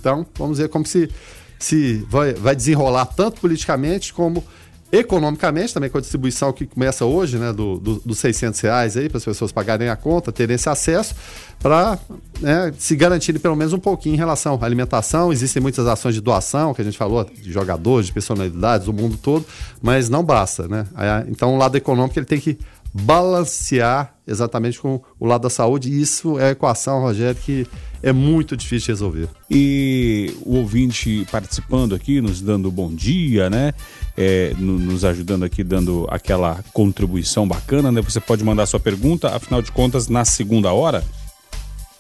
[0.00, 1.08] Então, vamos ver como se,
[1.56, 4.42] se vai, vai desenrolar tanto politicamente como
[4.90, 9.08] economicamente também com a distribuição que começa hoje, né, do, do, dos 600 reais aí
[9.08, 11.14] para as pessoas pagarem a conta, terem esse acesso
[11.58, 11.98] para
[12.40, 15.30] né, se garantirem pelo menos um pouquinho em relação à alimentação.
[15.30, 19.18] Existem muitas ações de doação que a gente falou de jogadores, de personalidades do mundo
[19.18, 19.44] todo,
[19.82, 20.86] mas não basta, né?
[21.28, 22.58] Então o lado econômico ele tem que
[22.92, 27.66] balancear exatamente com o lado da saúde e isso é a equação, Rogério, que
[28.02, 29.28] é muito difícil de resolver.
[29.50, 33.72] E o ouvinte participando aqui, nos dando bom dia, né?
[34.16, 38.00] É, no, nos ajudando aqui, dando aquela contribuição bacana, né?
[38.00, 41.04] Você pode mandar sua pergunta, afinal de contas, na segunda hora,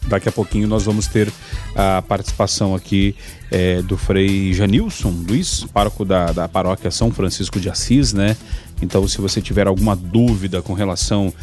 [0.08, 1.32] Daqui a pouquinho nós vamos ter
[1.74, 3.14] a participação aqui
[3.50, 8.36] é, do Frei Janilson Luiz, pároco da, da paróquia São Francisco de Assis, né?
[8.80, 11.34] Então, se você tiver alguma dúvida com relação uh,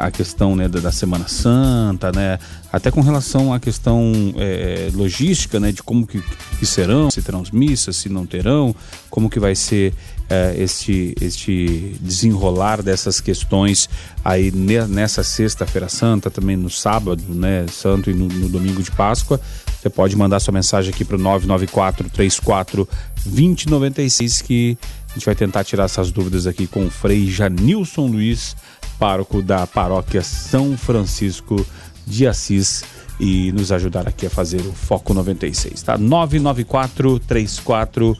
[0.00, 2.38] à questão né, da, da, Semana Santa, né,
[2.72, 6.22] até com relação à questão é, logística, né, de como que,
[6.58, 8.74] que, serão, se terão missas, se não terão,
[9.10, 9.92] como que vai ser
[10.28, 13.88] é, este, este desenrolar dessas questões
[14.24, 19.40] aí nessa sexta-feira santa, também no sábado, né, santo e no, no domingo de Páscoa,
[19.80, 22.88] você pode mandar sua mensagem aqui para o 994 34
[23.26, 24.78] 2096 que
[25.10, 28.56] a gente vai tentar tirar essas dúvidas aqui com o Frei Janilson Luiz,
[28.98, 31.64] pároco da paróquia São Francisco
[32.06, 32.82] de Assis
[33.18, 35.98] e nos ajudar aqui a fazer o Foco 96, tá?
[35.98, 38.16] 994 34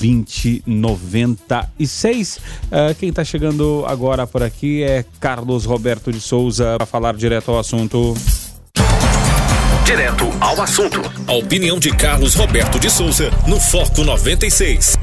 [0.00, 2.36] 2096.
[2.36, 7.50] Uh, quem está chegando agora por aqui é Carlos Roberto de Souza para falar direto
[7.50, 8.14] ao assunto.
[9.84, 11.00] Direto ao assunto.
[11.26, 14.96] A opinião de Carlos Roberto de Souza no Foco 96.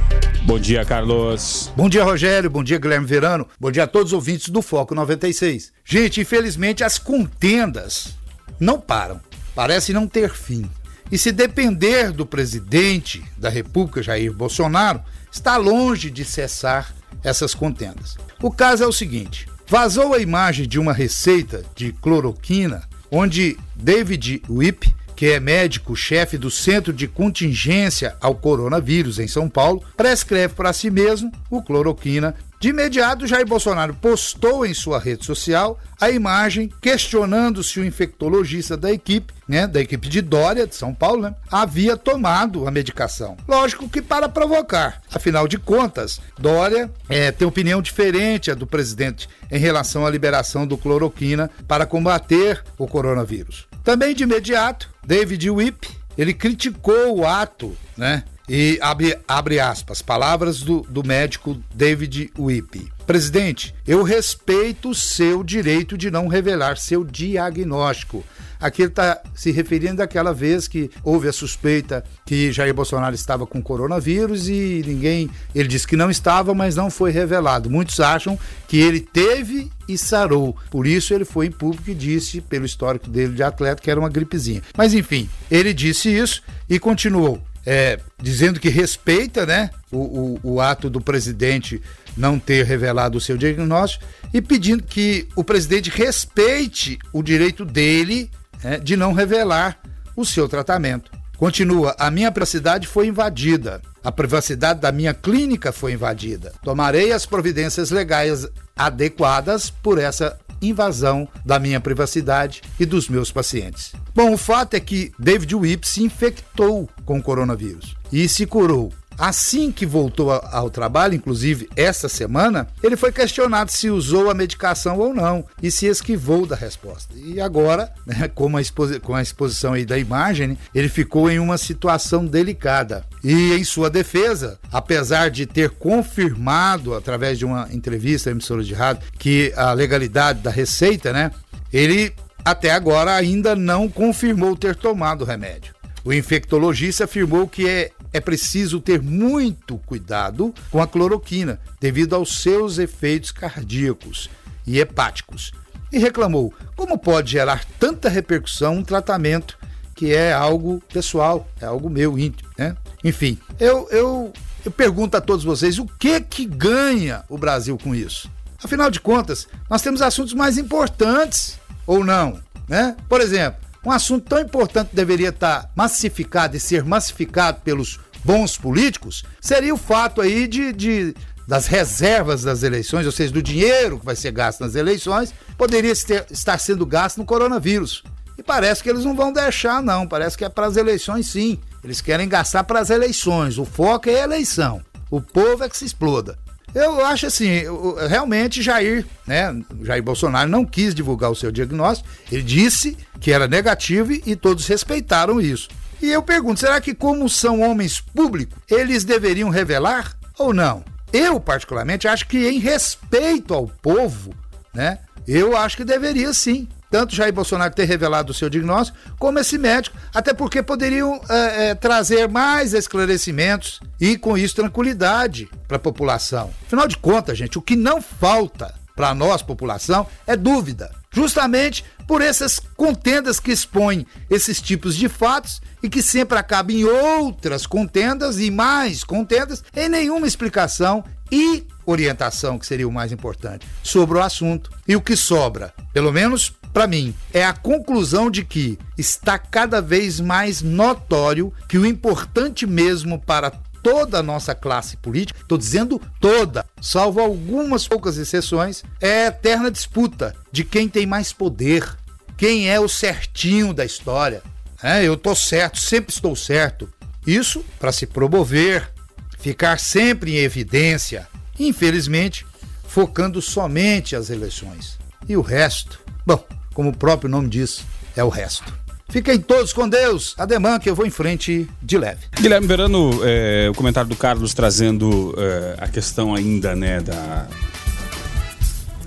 [0.44, 1.72] Bom dia, Carlos.
[1.76, 2.50] Bom dia, Rogério.
[2.50, 3.48] Bom dia, Guilherme Verano.
[3.60, 5.72] Bom dia a todos os ouvintes do Foco 96.
[5.86, 8.16] Gente, infelizmente as contendas
[8.60, 9.20] não param.
[9.62, 10.68] Parece não ter fim.
[11.12, 16.92] E se depender do presidente da República, Jair Bolsonaro, está longe de cessar
[17.24, 18.18] essas contendas.
[18.42, 24.42] O caso é o seguinte: vazou a imagem de uma receita de cloroquina onde David
[24.50, 30.74] Whip que é médico-chefe do Centro de Contingência ao Coronavírus em São Paulo, prescreve para
[30.74, 32.34] si mesmo o cloroquina.
[32.62, 38.78] De imediato, Jair Bolsonaro postou em sua rede social a imagem questionando se o infectologista
[38.78, 43.36] da equipe, né, da equipe de Dória, de São Paulo, né, havia tomado a medicação.
[43.48, 45.02] Lógico que para provocar.
[45.12, 50.68] Afinal de contas, Dória é, tem opinião diferente a do presidente em relação à liberação
[50.68, 53.68] do cloroquina para combater o coronavírus.
[53.84, 58.24] Também de imediato, David Whip, ele criticou o ato, né?
[58.50, 62.92] E abre, abre aspas, palavras do, do médico David Whip.
[63.06, 68.24] Presidente, eu respeito o seu direito de não revelar seu diagnóstico.
[68.62, 73.48] Aqui ele está se referindo àquela vez que houve a suspeita que Jair Bolsonaro estava
[73.48, 75.32] com coronavírus e ninguém.
[75.56, 77.72] Ele disse que não estava, mas não foi revelado.
[77.72, 80.56] Muitos acham que ele teve e sarou.
[80.70, 84.00] Por isso ele foi em público e disse, pelo histórico dele de atleta, que era
[84.00, 84.62] uma gripezinha.
[84.78, 87.42] Mas enfim, ele disse isso e continuou.
[87.66, 91.80] É, dizendo que respeita né, o, o, o, ato do presidente
[92.18, 98.32] não ter revelado o seu diagnóstico e pedindo que o presidente respeite o direito dele
[98.64, 99.80] né, de não revelar
[100.16, 101.12] o seu tratamento.
[101.38, 103.82] Continua, a minha privacidade foi invadida.
[104.04, 106.52] A privacidade da minha clínica foi invadida.
[106.64, 113.94] Tomarei as providências legais adequadas por essa invasão da minha privacidade e dos meus pacientes.
[114.14, 118.94] Bom, o fato é que David Whip se infectou com o coronavírus e se curou.
[119.22, 124.98] Assim que voltou ao trabalho, inclusive essa semana, ele foi questionado se usou a medicação
[124.98, 127.14] ou não e se esquivou da resposta.
[127.16, 128.62] E agora, né, com, a
[129.00, 133.06] com a exposição aí da imagem, ele ficou em uma situação delicada.
[133.24, 138.74] E em sua defesa, apesar de ter confirmado através de uma entrevista à emissora de
[138.74, 141.30] rádio que a legalidade da receita, né,
[141.72, 142.12] ele
[142.44, 145.76] até agora ainda não confirmou ter tomado o remédio.
[146.04, 152.42] O infectologista afirmou que é, é preciso ter muito cuidado com a cloroquina, devido aos
[152.42, 154.30] seus efeitos cardíacos
[154.66, 155.52] e hepáticos.
[155.92, 159.58] E reclamou: como pode gerar tanta repercussão um tratamento
[159.96, 162.76] que é algo pessoal, é algo meu íntimo, né?
[163.04, 164.34] Enfim, eu, eu,
[164.66, 168.30] eu pergunto a todos vocês: o que que ganha o Brasil com isso?
[168.64, 172.96] Afinal de contas, nós temos assuntos mais importantes ou não, né?
[173.10, 179.24] Por exemplo, um assunto tão importante deveria estar massificado e ser massificado pelos bons políticos
[179.40, 181.16] seria o fato aí de, de
[181.48, 185.94] das reservas das eleições, ou seja, do dinheiro que vai ser gasto nas eleições, poderia
[185.96, 188.04] ter, estar sendo gasto no coronavírus.
[188.38, 190.08] E parece que eles não vão deixar, não.
[190.08, 191.60] Parece que é para as eleições, sim.
[191.84, 193.58] Eles querem gastar para as eleições.
[193.58, 194.82] O foco é a eleição.
[195.10, 196.40] O povo é que se exploda.
[196.74, 197.64] Eu acho assim,
[198.08, 199.54] realmente Jair, né,
[199.84, 202.10] Jair Bolsonaro não quis divulgar o seu diagnóstico.
[202.32, 205.68] Ele disse que era negativo e todos respeitaram isso.
[206.02, 210.84] E eu pergunto, será que como são homens públicos, eles deveriam revelar ou não?
[211.14, 214.34] Eu particularmente acho que em respeito ao povo,
[214.74, 219.40] né, eu acho que deveria sim tanto Jair Bolsonaro ter revelado o seu diagnóstico, como
[219.40, 225.78] esse médico, até porque poderiam é, é, trazer mais esclarecimentos e, com isso, tranquilidade para
[225.78, 226.52] a população.
[226.68, 230.92] Afinal de contas, gente, o que não falta para nós, população, é dúvida.
[231.14, 236.84] justamente por essas contendas que expõem esses tipos de fatos e que sempre acabam em
[236.86, 243.66] outras contendas e mais contendas, em nenhuma explicação e orientação, que seria o mais importante,
[243.84, 244.72] sobre o assunto.
[244.88, 249.82] E o que sobra, pelo menos para mim, é a conclusão de que está cada
[249.82, 253.52] vez mais notório que o importante mesmo para
[253.84, 259.72] toda a nossa classe política, estou dizendo toda, salvo algumas poucas exceções, é a eterna
[259.72, 261.98] disputa de quem tem mais poder,
[262.38, 264.42] quem é o certinho da história.
[264.82, 266.92] É, eu estou certo, sempre estou certo.
[267.26, 268.92] Isso para se promover,
[269.38, 271.28] ficar sempre em evidência,
[271.60, 272.46] infelizmente,
[272.88, 274.98] focando somente as eleições.
[275.28, 276.00] E o resto?
[276.26, 276.44] Bom,
[276.82, 277.84] como o próprio nome diz,
[278.18, 278.74] é o resto.
[279.08, 280.34] Fiquem todos com Deus.
[280.36, 282.22] Ademã que eu vou em frente de leve.
[282.42, 287.48] Guilherme Verano, é, o comentário do Carlos trazendo é, a questão ainda, né, da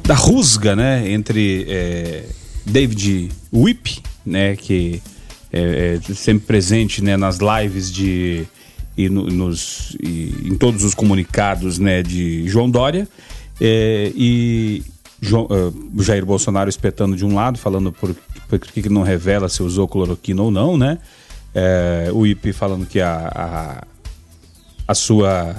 [0.04, 2.26] da rusga, né, entre é,
[2.64, 5.02] David Whip, né, que
[5.52, 8.46] é, é, sempre presente, né, nas lives de
[8.96, 13.08] e, no, nos, e em todos os comunicados, né, de João Dória
[13.60, 14.84] é, e
[15.24, 18.14] João, uh, Jair Bolsonaro espetando de um lado, falando por,
[18.48, 20.98] por que não revela se usou cloroquina ou não, né?
[21.54, 23.84] É, o IP falando que a, a,
[24.88, 25.54] a sua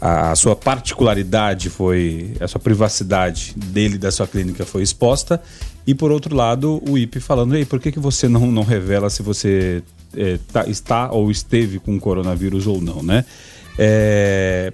[0.00, 5.42] a, sua particularidade foi a sua privacidade dele da sua clínica foi exposta
[5.86, 9.10] e por outro lado o IP falando ei por que, que você não, não revela
[9.10, 9.82] se você
[10.16, 13.24] é, tá, está ou esteve com coronavírus ou não né
[13.76, 14.72] é,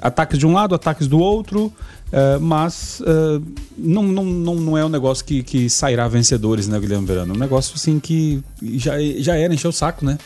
[0.00, 1.72] ataques de um lado ataques do outro
[2.12, 3.42] Uh, mas uh,
[3.76, 7.32] não, não, não, não é um negócio que, que sairá vencedores, né, Guilherme Verano?
[7.32, 10.18] É um negócio assim que já, já era, encheu o saco, né?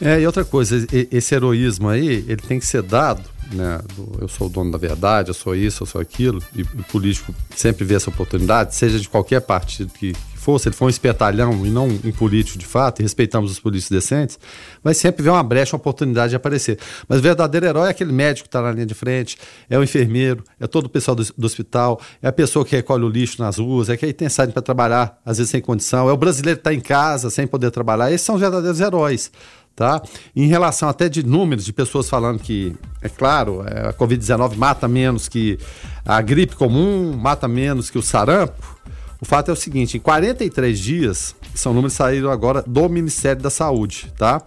[0.00, 3.20] É, e outra coisa, esse heroísmo aí, ele tem que ser dado,
[3.52, 3.80] né?
[4.20, 7.34] Eu sou o dono da verdade, eu sou isso, eu sou aquilo, e o político
[7.54, 11.64] sempre vê essa oportunidade, seja de qualquer partido que, for, se ele for um espertalhão
[11.64, 14.38] e não um político de fato, e respeitamos os políticos decentes,
[14.82, 16.78] vai sempre ver uma brecha, uma oportunidade de aparecer.
[17.08, 19.38] Mas o verdadeiro herói é aquele médico que está na linha de frente,
[19.70, 23.04] é o enfermeiro, é todo o pessoal do, do hospital, é a pessoa que recolhe
[23.04, 26.12] o lixo nas ruas, é quem tem saído para trabalhar, às vezes sem condição, é
[26.12, 28.12] o brasileiro que está em casa sem poder trabalhar.
[28.12, 29.30] Esses são os verdadeiros heróis.
[29.76, 30.00] Tá?
[30.36, 34.86] Em relação até de números de pessoas falando que, é claro, é, a Covid-19 mata
[34.86, 35.58] menos que
[36.04, 38.78] a gripe comum, mata menos que o sarampo,
[39.20, 43.42] o fato é o seguinte: em 43 dias, são números que saíram agora do Ministério
[43.42, 44.42] da Saúde, tá?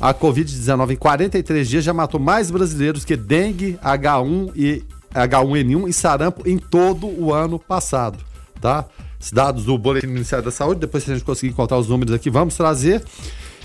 [0.00, 5.92] A Covid-19 em 43 dias já matou mais brasileiros que dengue, H1 e H1N1 e
[5.92, 8.18] sarampo em todo o ano passado,
[8.60, 8.84] tá?
[9.18, 11.88] Os dados do Boletim do Ministério da Saúde, depois se a gente conseguir encontrar os
[11.88, 13.02] números aqui, vamos trazer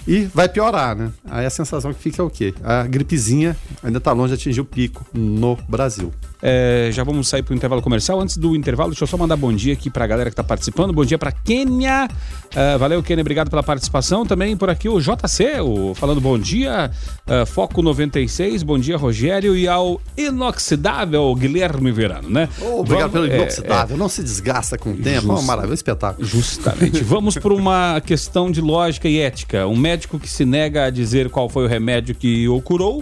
[0.07, 1.11] e vai piorar, né?
[1.29, 2.53] Aí a sensação que fica é o quê?
[2.63, 6.11] A gripezinha ainda está longe de atingir o pico no Brasil.
[6.45, 8.19] É, já vamos sair para o intervalo comercial.
[8.19, 10.43] Antes do intervalo, deixa eu só mandar bom dia aqui para a galera que está
[10.43, 10.91] participando.
[10.91, 12.09] Bom dia para Kênia.
[12.51, 13.21] Uh, valeu, Kênia.
[13.21, 14.25] Obrigado pela participação.
[14.25, 16.91] Também por aqui o JC, o, falando bom dia.
[17.25, 18.61] Uh, Foco 96.
[18.61, 19.55] Bom dia, Rogério.
[19.55, 22.49] E ao inoxidável Guilherme Verano, né?
[22.59, 23.95] Oh, obrigado vamos, pelo é, inoxidável.
[23.95, 25.21] É, Não se desgasta com o tempo.
[25.21, 26.27] Just, é uma maravilha, um espetáculo.
[26.27, 27.01] Justamente.
[27.05, 29.65] vamos por uma questão de lógica e ética.
[29.65, 33.01] Um médico que se nega a dizer qual foi o remédio que o curou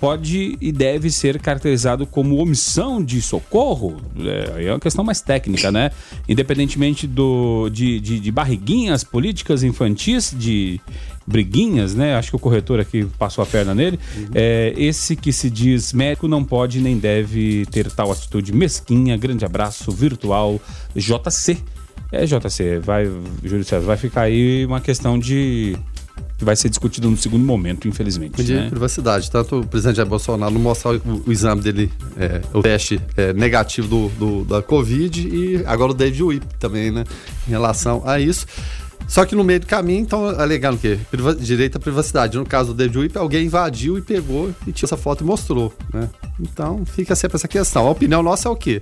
[0.00, 3.96] pode e deve ser caracterizado como omissão de socorro?
[4.18, 5.90] É, é uma questão mais técnica, né?
[6.28, 10.80] Independentemente do, de, de, de barriguinhas políticas infantis, de
[11.26, 12.14] briguinhas, né?
[12.14, 13.98] Acho que o corretor aqui passou a perna nele.
[14.16, 14.26] Uhum.
[14.34, 19.16] É, esse que se diz médico não pode nem deve ter tal atitude mesquinha.
[19.16, 20.60] Grande abraço virtual,
[20.96, 21.58] JC.
[22.10, 23.04] É, JC, vai,
[23.44, 25.76] Júlio César, vai ficar aí uma questão de
[26.38, 28.42] que vai ser discutido no segundo momento, infelizmente.
[28.44, 28.70] De né?
[28.70, 29.28] privacidade.
[29.28, 33.32] Tanto o presidente Jair Bolsonaro não mostrar o, o exame dele, é, o teste é,
[33.32, 37.04] negativo do, do, da Covid e agora o David Wip também, né?
[37.46, 38.46] Em relação a isso.
[39.08, 40.98] Só que no meio do caminho, então, alegando o quê?
[41.10, 42.36] Priva direito à privacidade.
[42.36, 45.74] No caso do David Wip, alguém invadiu e pegou e tirou essa foto e mostrou,
[45.92, 46.08] né?
[46.38, 47.86] Então, fica sempre essa questão.
[47.86, 48.80] A opinião nossa é o quê?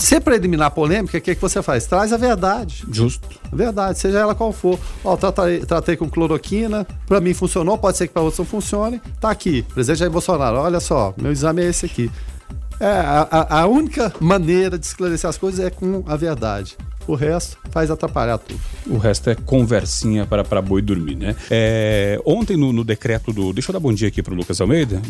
[0.00, 1.86] Se é para eliminar a polêmica, o que, é que você faz?
[1.86, 2.84] Traz a verdade.
[2.90, 3.28] Justo.
[3.52, 4.78] Verdade, seja ela qual for.
[5.04, 9.00] Ó, tratei, tratei com cloroquina, para mim funcionou, pode ser que para outros não funcione.
[9.20, 12.10] Tá aqui, presidente Jair Bolsonaro, olha só, meu exame é esse aqui.
[12.80, 16.78] É, a, a única maneira de esclarecer as coisas é com a verdade.
[17.06, 18.58] O resto faz atrapalhar tudo.
[18.86, 21.36] O resto é conversinha para, para boi dormir, né?
[21.50, 23.52] É, ontem no, no decreto do.
[23.52, 25.02] Deixa eu dar bom dia aqui para o Lucas Almeida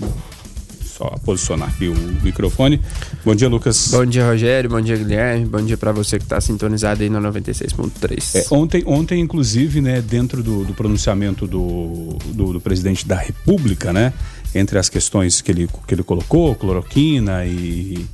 [1.01, 2.79] só posicionar aqui o microfone.
[3.25, 3.89] Bom dia, Lucas.
[3.91, 4.69] Bom dia, Rogério.
[4.69, 5.47] Bom dia, Guilherme.
[5.47, 8.35] Bom dia para você que está sintonizado aí na 96.3.
[8.39, 13.95] É, ontem, ontem, inclusive, né, dentro do, do pronunciamento do, do, do, presidente da República,
[13.95, 14.13] né,
[14.55, 18.07] entre as questões que ele, que ele colocou, cloroquina e,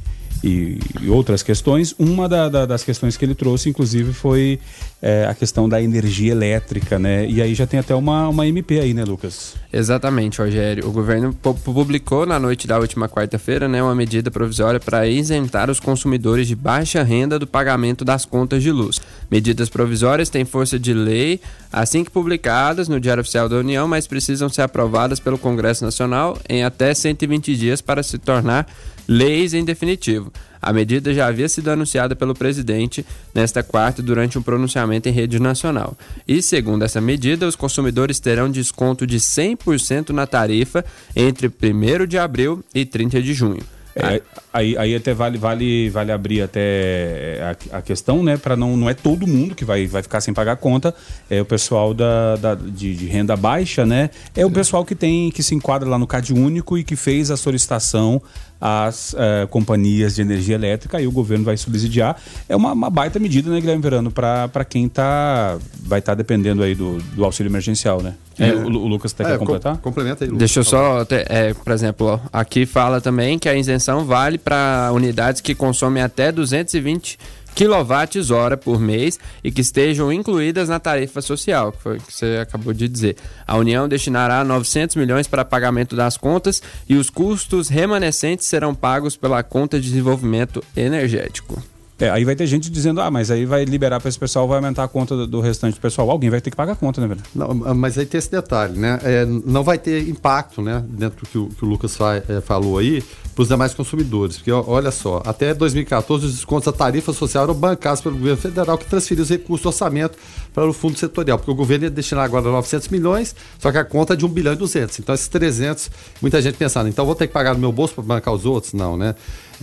[0.45, 1.93] e, e outras questões.
[1.99, 4.61] Uma da, da, das questões que ele trouxe, inclusive, foi
[5.07, 7.25] é, a questão da energia elétrica, né?
[7.29, 9.55] E aí já tem até uma, uma MP aí, né, Lucas?
[9.73, 10.85] Exatamente, Rogério.
[10.89, 15.79] O governo publicou na noite da última quarta-feira né, uma medida provisória para isentar os
[15.79, 19.01] consumidores de baixa renda do pagamento das contas de luz.
[19.31, 21.41] Medidas provisórias têm força de lei
[21.73, 26.37] assim que publicadas no Diário Oficial da União, mas precisam ser aprovadas pelo Congresso Nacional
[26.49, 28.67] em até 120 dias para se tornar
[29.07, 30.33] leis em definitivo.
[30.67, 35.39] A medida já havia sido anunciada pelo presidente nesta quarta durante um pronunciamento em rede
[35.39, 35.97] nacional.
[36.27, 42.19] E, segundo essa medida, os consumidores terão desconto de 100% na tarifa entre 1 de
[42.19, 43.63] abril e 30 de junho.
[43.99, 44.21] É,
[44.53, 48.37] aí, aí até vale, vale, vale abrir até é, a, a questão, né?
[48.37, 50.95] Para não, não é todo mundo que vai, vai ficar sem pagar a conta.
[51.31, 54.11] É o pessoal da, da de, de, renda baixa, né?
[54.35, 57.31] É o pessoal que tem que se enquadra lá no Cade Único e que fez
[57.31, 58.21] a solicitação
[58.61, 62.21] às uh, companhias de energia elétrica e o governo vai subsidiar.
[62.49, 66.63] É uma, uma baita medida, né, Guilherme Verano, para quem tá, vai estar tá dependendo
[66.63, 68.15] aí do, do auxílio emergencial, né?
[68.39, 69.79] É, o, o, Lucas tem que completar?
[69.79, 70.39] complementa aí, Lucas.
[70.39, 75.41] Deixa eu só, é, por exemplo, aqui fala também que a isenção vale para unidades
[75.41, 77.19] que consomem até 220
[77.57, 82.39] kWh por mês e que estejam incluídas na tarifa social, que foi o que você
[82.43, 83.17] acabou de dizer.
[83.47, 89.17] A União destinará 900 milhões para pagamento das contas e os custos remanescentes serão pagos
[89.17, 91.63] pela conta de desenvolvimento energético.
[91.99, 94.59] É, aí vai ter gente dizendo, ah, mas aí vai liberar para esse pessoal, vai
[94.59, 96.11] aumentar a conta do, do, restante do pessoal.
[96.11, 97.23] Alguém vai ter que pagar a conta, né, velho?
[97.35, 99.01] Não, mas aí tem esse detalhe, né?
[99.03, 102.41] É, não vai ter impacto, né, dentro do que o, que o Lucas fa, é,
[102.43, 103.03] falou aí,
[103.35, 104.37] para os demais consumidores.
[104.37, 108.77] Porque, olha só, até 2014 os descontos da tarifa social eram bancados pelo governo federal
[108.77, 110.19] que transferiu os recursos do orçamento
[110.53, 111.39] para o fundo setorial.
[111.39, 114.29] Porque o governo ia destinar agora 900 milhões, só que a conta é de 1
[114.29, 114.99] bilhão e 200.
[114.99, 115.91] Então, esses 300,
[116.21, 118.75] muita gente pensando, então vou ter que pagar no meu bolso para bancar os outros?
[118.75, 119.15] Não, né?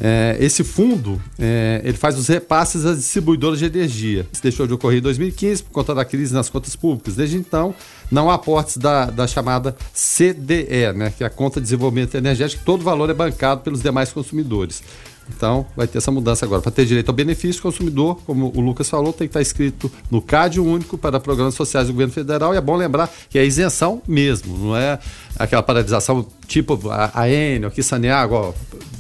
[0.02, 4.28] É, esse fundo é, ele faz os repasses às distribuidoras de energia.
[4.32, 7.16] Isso deixou de ocorrer em 2015 por conta da crise nas contas públicas.
[7.16, 7.76] Desde então,
[8.12, 12.64] não há aportes da, da chamada CDE, né, que é a Conta de Desenvolvimento Energético,
[12.66, 14.82] todo o valor é bancado pelos demais consumidores.
[15.30, 16.62] Então, vai ter essa mudança agora.
[16.62, 19.92] Para ter direito ao benefício, o consumidor, como o Lucas falou, tem que estar inscrito
[20.12, 22.54] no CAD único para programas sociais do governo federal.
[22.54, 25.00] E é bom lembrar que é isenção mesmo, não é
[25.38, 28.54] aquela paralisação tipo a, a Enel, aqui Saneago,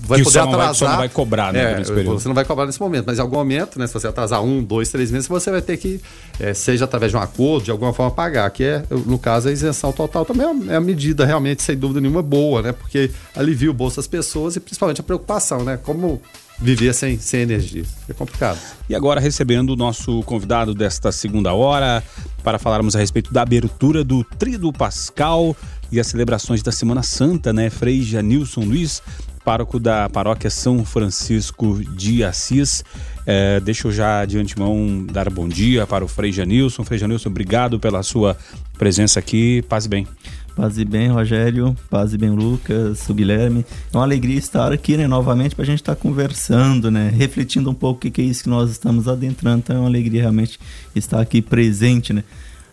[0.06, 0.66] vai que poder atrasar.
[0.66, 1.82] Vai, só não vai cobrar, né?
[1.82, 3.88] É, você não vai cobrar nesse momento, mas em algum momento, né?
[3.88, 6.02] Se você atrasar um, dois, três meses, você vai ter que,
[6.39, 8.50] é, seja através de um acordo, de alguma forma, pagar.
[8.52, 12.02] Que é, no caso, a isenção total também é, é a medida realmente, sem dúvida
[12.02, 12.72] nenhuma, boa, né?
[12.72, 15.80] Porque alivia o bolso das pessoas e principalmente a preocupação, né?
[15.82, 16.22] Como
[16.60, 17.84] viver sem, sem energia.
[18.08, 18.60] É complicado.
[18.88, 22.04] E agora recebendo o nosso convidado desta segunda hora
[22.44, 25.56] para falarmos a respeito da abertura do Trido Pascal
[25.94, 27.70] e as celebrações da Semana Santa, né?
[27.70, 29.00] Frei Janilson Luiz,
[29.46, 32.84] pároco da paróquia São Francisco de Assis.
[33.28, 36.84] É, deixa eu já de antemão dar bom dia para o Frei Janilson.
[36.84, 38.36] Frei Janilson, obrigado pela sua
[38.76, 39.64] presença aqui.
[39.70, 40.08] Paz e bem.
[40.56, 41.78] Paz e bem, Rogério.
[41.91, 43.64] Paz e bem, Lucas, o Guilherme.
[43.94, 47.74] É uma alegria estar aqui, né, novamente, para a gente estar conversando, né, refletindo um
[47.76, 49.60] pouco o que é isso que nós estamos adentrando.
[49.60, 50.60] Então é uma alegria realmente
[50.96, 52.24] estar aqui presente, né.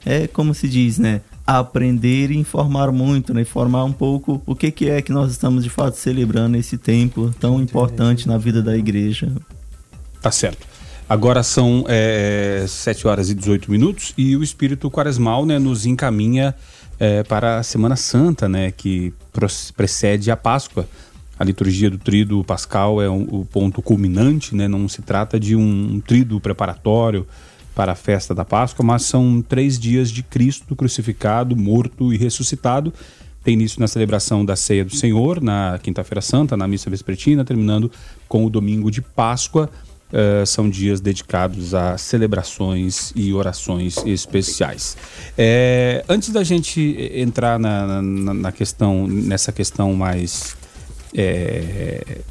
[0.06, 3.42] É como se diz, né, aprender e informar muito, né?
[3.42, 7.34] Informar um pouco o que, que é que nós estamos de fato celebrando esse tempo
[7.40, 9.32] tão importante na vida da igreja.
[10.20, 10.66] Tá certo.
[11.08, 16.54] Agora são é, 7 horas e 18 minutos e o Espírito Quaresmal né, nos encaminha
[17.00, 19.12] é, para a Semana Santa, né, que
[19.76, 20.86] precede a Páscoa.
[21.36, 25.56] A liturgia do trido pascal é um, o ponto culminante, né, não se trata de
[25.56, 27.26] um, um trido preparatório,
[27.74, 32.92] para a festa da Páscoa, mas são três dias de Cristo crucificado, morto e ressuscitado.
[33.42, 37.90] Tem início na celebração da Ceia do Senhor, na Quinta-feira Santa, na Missa Vespertina, terminando
[38.28, 39.70] com o domingo de Páscoa.
[40.12, 44.96] Uh, são dias dedicados a celebrações e orações especiais.
[45.38, 50.56] É, antes da gente entrar na, na, na, questão, nessa questão mais
[51.14, 52.22] é,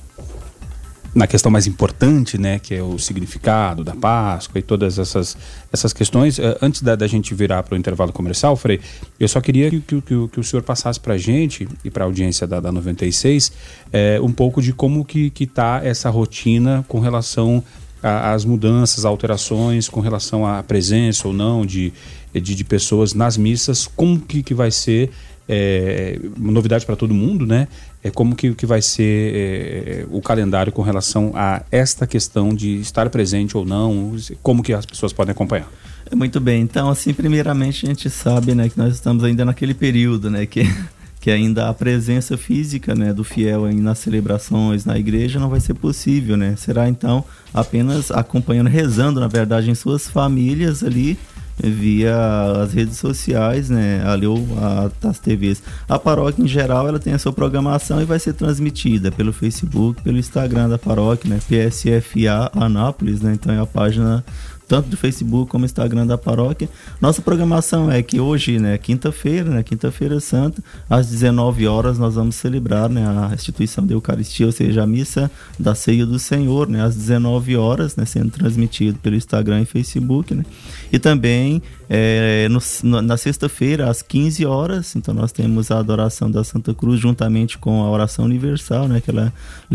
[1.13, 5.35] na questão mais importante, né, que é o significado da Páscoa e todas essas,
[5.71, 6.37] essas questões.
[6.37, 8.79] Uh, antes da, da, gente virar para o intervalo comercial, Frei,
[9.19, 12.03] eu só queria que, que, que, que o senhor passasse para a gente e para
[12.03, 13.51] a audiência da, da 96
[13.91, 17.63] é, um pouco de como que está essa rotina com relação
[18.01, 21.91] às mudanças, alterações, com relação à presença ou não de,
[22.33, 25.11] de, de pessoas nas missas, como que, que vai ser
[25.49, 27.67] é, novidade para todo mundo, né?
[28.03, 32.79] É, como que, que vai ser é, o calendário com relação a esta questão de
[32.79, 35.69] estar presente ou não, como que as pessoas podem acompanhar?
[36.15, 40.29] Muito bem, então assim, primeiramente a gente sabe né, que nós estamos ainda naquele período,
[40.29, 40.63] né, que
[41.19, 45.59] que ainda a presença física né, do fiel aí nas celebrações na igreja não vai
[45.59, 46.55] ser possível, né?
[46.55, 51.19] Será então apenas acompanhando, rezando, na verdade, em suas famílias ali
[51.61, 52.15] via
[52.63, 55.61] as redes sociais, né, ali ou a, as TVs.
[55.87, 60.01] A paróquia em geral ela tem a sua programação e vai ser transmitida pelo Facebook,
[60.01, 64.23] pelo Instagram da paróquia, né, PSFA Anápolis, né, então é a página
[64.69, 66.69] tanto do Facebook como Instagram da paróquia.
[67.01, 72.35] Nossa programação é que hoje, né, quinta-feira, né, quinta-feira santa, às 19 horas nós vamos
[72.35, 76.83] celebrar, né, a instituição da Eucaristia, ou seja, a missa da Ceia do Senhor, né,
[76.83, 80.45] às 19 horas, né, sendo transmitido pelo Instagram e Facebook, né.
[80.91, 86.43] E também é, no, na sexta-feira, às 15 horas, então nós temos a adoração da
[86.43, 89.01] Santa Cruz juntamente com a oração universal, né?
[89.01, 89.33] Que ela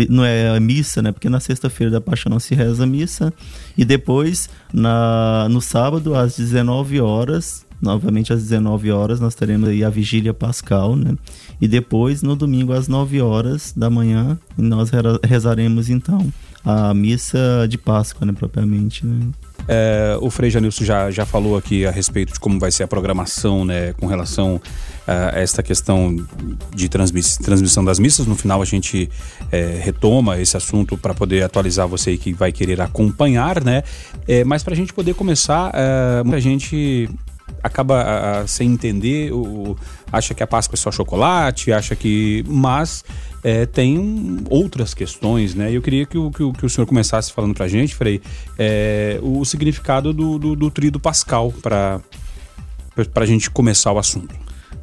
[0.08, 1.10] não é a missa, né?
[1.10, 3.32] Porque na sexta-feira da Paixão não se reza a missa.
[3.76, 4.48] E depois,
[4.84, 10.34] na, no sábado, às 19 horas, novamente às 19 horas, nós teremos aí a vigília
[10.34, 11.16] pascal, né?
[11.58, 14.90] E depois, no domingo, às 9 horas da manhã, nós
[15.24, 16.30] rezaremos então
[16.62, 18.34] a missa de Páscoa, né?
[18.34, 19.30] Propriamente, né?
[19.66, 22.88] É, o Frei Janilson já, já falou aqui a respeito de como vai ser a
[22.88, 24.60] programação né, com relação
[25.06, 26.16] a esta questão
[26.74, 28.26] de transmiss transmissão das missas.
[28.26, 29.10] No final a gente
[29.50, 33.82] é, retoma esse assunto para poder atualizar você que vai querer acompanhar, né?
[34.26, 37.08] É, mas para a gente poder começar, é, muita gente
[37.62, 39.76] acaba a, sem entender, o,
[40.12, 42.44] acha que a Páscoa é só chocolate, acha que.
[42.46, 43.04] Mas
[43.44, 45.70] é, tem outras questões, né?
[45.70, 48.22] Eu queria que o, que o, que o senhor começasse falando para a gente, Frei,
[48.58, 52.00] é, o significado do, do, do trido pascal para
[53.14, 54.34] a gente começar o assunto.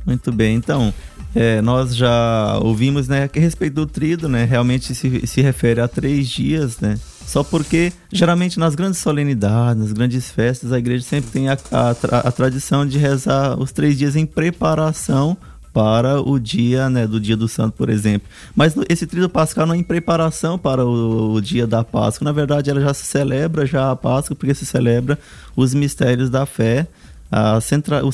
[0.05, 0.93] Muito bem, então,
[1.34, 4.45] é, nós já ouvimos né, a respeito do trido, né?
[4.45, 6.99] Realmente se, se refere a três dias, né?
[7.26, 11.89] Só porque, geralmente, nas grandes solenidades, nas grandes festas, a igreja sempre tem a, a,
[12.28, 15.36] a tradição de rezar os três dias em preparação
[15.74, 18.28] para o dia, né, do dia do santo, por exemplo.
[18.56, 22.26] Mas esse tríduo pascal não é em preparação para o, o, dia da Páscoa.
[22.26, 25.18] Na verdade, ela já se celebra já a Páscoa, porque se celebra
[25.56, 26.88] os mistérios da fé,
[27.32, 28.10] a centra, o,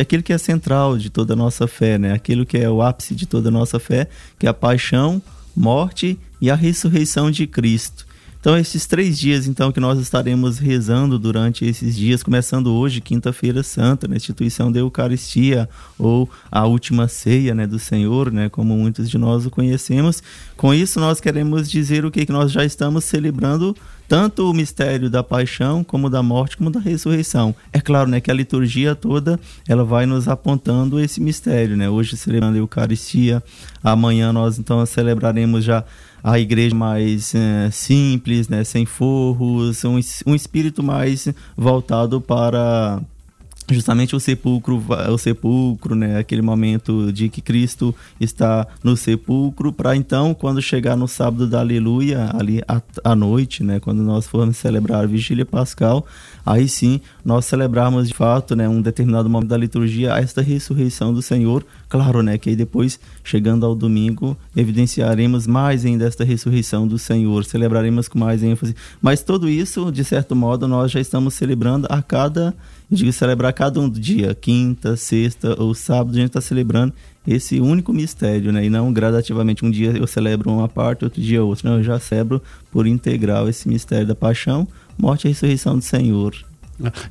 [0.00, 2.12] aquilo que é central de toda a nossa fé, né?
[2.12, 5.20] Aquilo que é o ápice de toda a nossa fé, que é a paixão,
[5.54, 8.06] morte e a ressurreição de Cristo.
[8.44, 13.62] Então, esses três dias, então, que nós estaremos rezando durante esses dias, começando hoje, quinta-feira
[13.62, 15.66] santa, na instituição da Eucaristia,
[15.98, 20.22] ou a última ceia né, do Senhor, né, como muitos de nós o conhecemos.
[20.58, 23.74] Com isso, nós queremos dizer o que, que nós já estamos celebrando
[24.08, 27.54] tanto o mistério da paixão, como da morte, como da ressurreição.
[27.72, 29.38] É claro, né, que a liturgia toda,
[29.68, 31.88] ela vai nos apontando esse mistério, né?
[31.88, 33.42] Hoje celebrando a Eucaristia,
[33.82, 35.84] amanhã nós então celebraremos já
[36.22, 43.02] a igreja mais é, simples, né, sem forros, um, um espírito mais voltado para
[43.70, 49.96] justamente o sepulcro, o sepulcro, né, aquele momento de que Cristo está no sepulcro, para
[49.96, 54.56] então, quando chegar no sábado da Aleluia, ali à, à noite, né, quando nós formos
[54.56, 56.06] celebrar a Vigília Pascal,
[56.44, 61.22] aí sim nós celebrarmos de fato, né, um determinado momento da liturgia, esta ressurreição do
[61.22, 66.98] Senhor, claro, né, que aí depois, chegando ao domingo, evidenciaremos mais ainda esta ressurreição do
[66.98, 71.86] Senhor, celebraremos com mais ênfase, mas tudo isso, de certo modo, nós já estamos celebrando
[71.88, 72.54] a cada
[72.90, 76.92] eu digo celebrar cada um dia, quinta, sexta ou sábado, a gente está celebrando
[77.26, 78.66] esse único mistério, né?
[78.66, 81.70] E não gradativamente, um dia eu celebro uma parte, outro dia outra.
[81.70, 84.68] Não, eu já celebro por integral esse mistério da paixão,
[84.98, 86.34] morte e ressurreição do Senhor.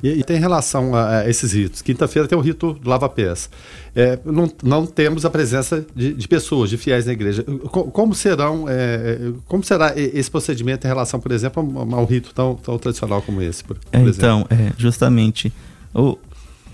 [0.02, 1.82] E, e, tem relação a, a esses ritos.
[1.82, 3.48] Quinta-feira tem o rito do lava-pés.
[3.94, 7.42] É, não, não, temos a presença de, de, pessoas, de fiéis na igreja.
[7.70, 12.00] Como, como serão, é, é, como será esse procedimento em relação, por exemplo, a, a
[12.00, 13.64] um rito tão, tão, tradicional como esse?
[13.64, 15.52] Por, por é, então, é, justamente
[15.94, 16.18] o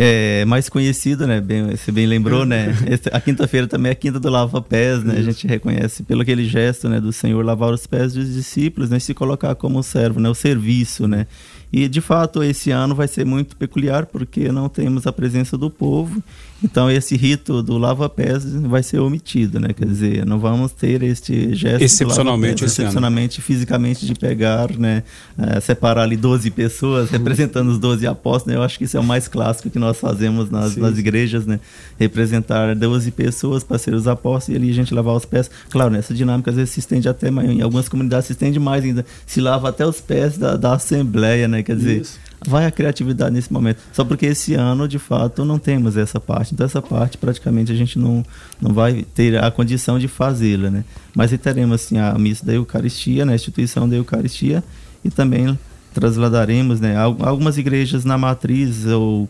[0.03, 1.43] é, mais conhecido, né?
[1.43, 2.75] Bem, você bem lembrou, né?
[3.13, 5.19] A quinta-feira também é a quinta do lava-pés, né?
[5.19, 8.99] A gente reconhece pelo aquele gesto, né, do Senhor lavar os pés dos discípulos, né?
[8.99, 10.31] Se colocar como servo, né?
[10.31, 11.27] O serviço, né?
[11.73, 15.71] E de fato esse ano vai ser muito peculiar porque não temos a presença do
[15.71, 16.23] povo
[16.63, 19.73] então esse rito do lava-pés vai ser omitido, né?
[19.73, 25.03] Quer dizer, não vamos ter este gesto excepcionalmente, excepcionalmente fisicamente de pegar, né?
[25.39, 28.47] É, separar ali 12 pessoas representando os 12 apóstolos.
[28.47, 28.57] Né?
[28.57, 31.59] Eu acho que isso é o mais clássico que nós fazemos nas, nas igrejas, né?
[31.99, 35.51] Representar 12 pessoas para ser os apóstolos e ali a gente lavar os pés.
[35.71, 38.85] Claro, nessa dinâmica às vezes se estende até mais, em algumas comunidades se estende mais
[38.85, 41.60] ainda, se lava até os pés da, da assembleia, né?
[41.63, 43.81] Quer dizer, isso vai a criatividade nesse momento.
[43.93, 46.55] Só porque esse ano, de fato, não temos essa parte.
[46.55, 48.25] Então, essa parte praticamente a gente não,
[48.61, 50.85] não vai ter a condição de fazê-la, né?
[51.15, 53.33] Mas teremos, assim, a missa da Eucaristia, né?
[53.33, 54.65] a instituição da Eucaristia,
[55.05, 55.59] e também
[55.93, 56.97] trasladaremos, né?
[56.97, 59.29] Algumas igrejas na matriz ou,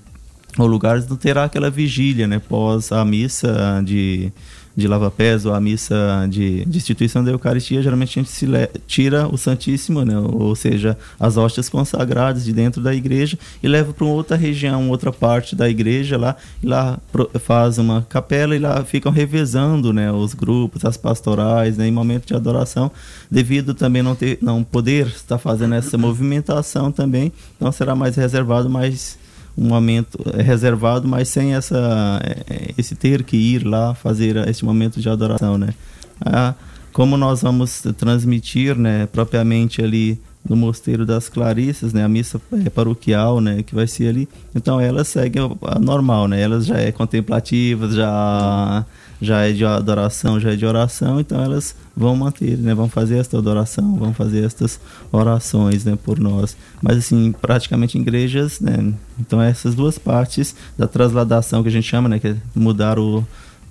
[0.58, 2.38] ou lugares não terá aquela vigília, né?
[2.38, 4.32] Pós a missa de
[4.76, 8.68] de lava-pés ou a missa de, de instituição da Eucaristia, geralmente a gente se le,
[8.86, 10.16] tira o Santíssimo, né?
[10.18, 15.12] ou seja, as hóstias consagradas de dentro da igreja e leva para outra região, outra
[15.12, 16.98] parte da igreja lá, e lá
[17.40, 20.10] faz uma capela e lá ficam revezando né?
[20.12, 21.86] os grupos, as pastorais, né?
[21.86, 22.90] em momento de adoração,
[23.30, 28.70] devido também não, ter, não poder estar fazendo essa movimentação também, então será mais reservado,
[28.70, 29.18] mais
[29.57, 34.64] um momento é, reservado, mas sem essa é, esse ter que ir lá fazer esse
[34.64, 35.74] momento de adoração, né?
[36.20, 36.55] Ah,
[36.92, 42.40] como nós vamos transmitir, né, propriamente ali no Mosteiro das Clarissas, né, a missa
[42.74, 44.28] paroquial, né, que vai ser ali.
[44.55, 46.40] Então elas seguem a normal, né?
[46.40, 48.84] Elas já é contemplativas, já
[49.20, 52.74] já é de adoração, já é de oração, então elas vão manter, né?
[52.74, 54.80] Vão fazer esta adoração, vão fazer estas
[55.12, 56.56] orações, né, por nós.
[56.82, 58.92] Mas assim, praticamente igrejas, né?
[59.18, 63.26] Então essas duas partes da transladação que a gente chama, né, que é mudar o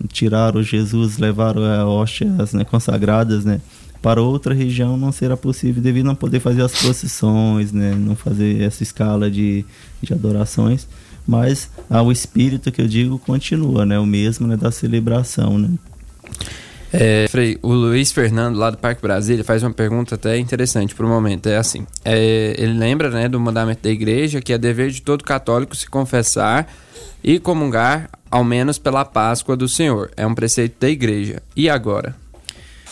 [0.07, 3.59] tirar o Jesus, levar a hóstias né, consagradas, né?
[4.01, 7.93] para outra região não será possível devido a não poder fazer as procissões, né?
[7.93, 9.65] não fazer essa escala de,
[10.01, 10.87] de adorações,
[11.29, 13.99] mas ah, o espírito que eu digo continua, né?
[13.99, 15.59] o mesmo né, da celebração.
[15.59, 15.69] Né?
[16.91, 21.05] É, Frei, o Luiz Fernando, lá do Parque Brasília, faz uma pergunta até interessante para
[21.05, 21.47] o momento.
[21.47, 25.23] É assim: é, ele lembra né, do mandamento da igreja que é dever de todo
[25.23, 26.67] católico se confessar
[27.23, 30.09] e comungar, ao menos pela Páscoa do Senhor.
[30.17, 31.43] É um preceito da igreja.
[31.55, 32.15] E agora?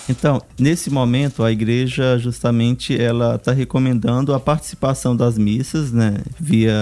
[0.10, 6.74] Então, nesse momento, a igreja justamente ela está recomendando a participação das missas, né, via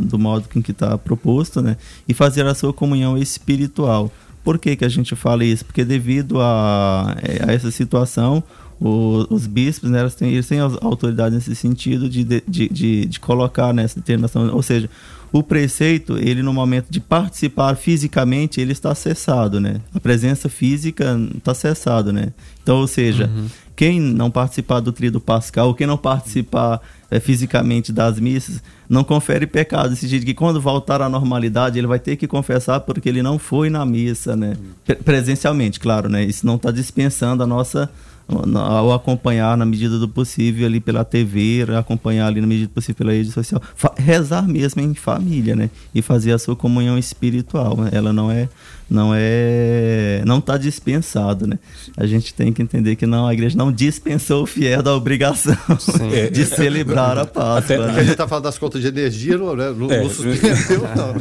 [0.00, 1.76] do modo com que está proposto, né,
[2.08, 4.10] e fazer a sua comunhão espiritual.
[4.42, 5.64] Por que, que a gente fala isso?
[5.64, 7.14] Porque devido a,
[7.46, 8.42] a essa situação,
[8.80, 13.20] o, os bispos, né, eles têm, eles têm autoridade nesse sentido de, de, de, de
[13.20, 14.88] colocar nessa determinação, ou seja,
[15.34, 19.80] o preceito, ele no momento de participar fisicamente, ele está cessado, né?
[19.92, 22.32] A presença física está cessado, né?
[22.62, 23.46] Então, ou seja, uhum.
[23.74, 26.80] quem não participar do tríduo pascal, quem não participar
[27.10, 29.92] é, fisicamente das missas, não confere pecado.
[29.92, 33.36] Esse sentido que quando voltar à normalidade, ele vai ter que confessar porque ele não
[33.36, 34.56] foi na missa, né?
[35.04, 36.22] Presencialmente, claro, né?
[36.22, 37.90] Isso não está dispensando a nossa
[38.26, 42.96] ao acompanhar na medida do possível ali pela TV, acompanhar ali na medida do possível
[42.96, 43.60] pela rede social,
[43.96, 45.70] rezar mesmo em família, né?
[45.94, 47.76] E fazer a sua comunhão espiritual.
[47.92, 48.48] Ela não é
[48.88, 51.58] não é não está dispensado, né?
[51.96, 55.56] A gente tem que entender que não a igreja não dispensou o fiel da obrigação
[55.78, 56.30] Sim.
[56.32, 57.58] de celebrar a Páscoa.
[57.58, 57.84] Até, né?
[57.86, 59.74] A gente está falando das contas de energia, não, né?
[59.76, 60.02] não, é.
[60.02, 61.14] não suspendeu, não.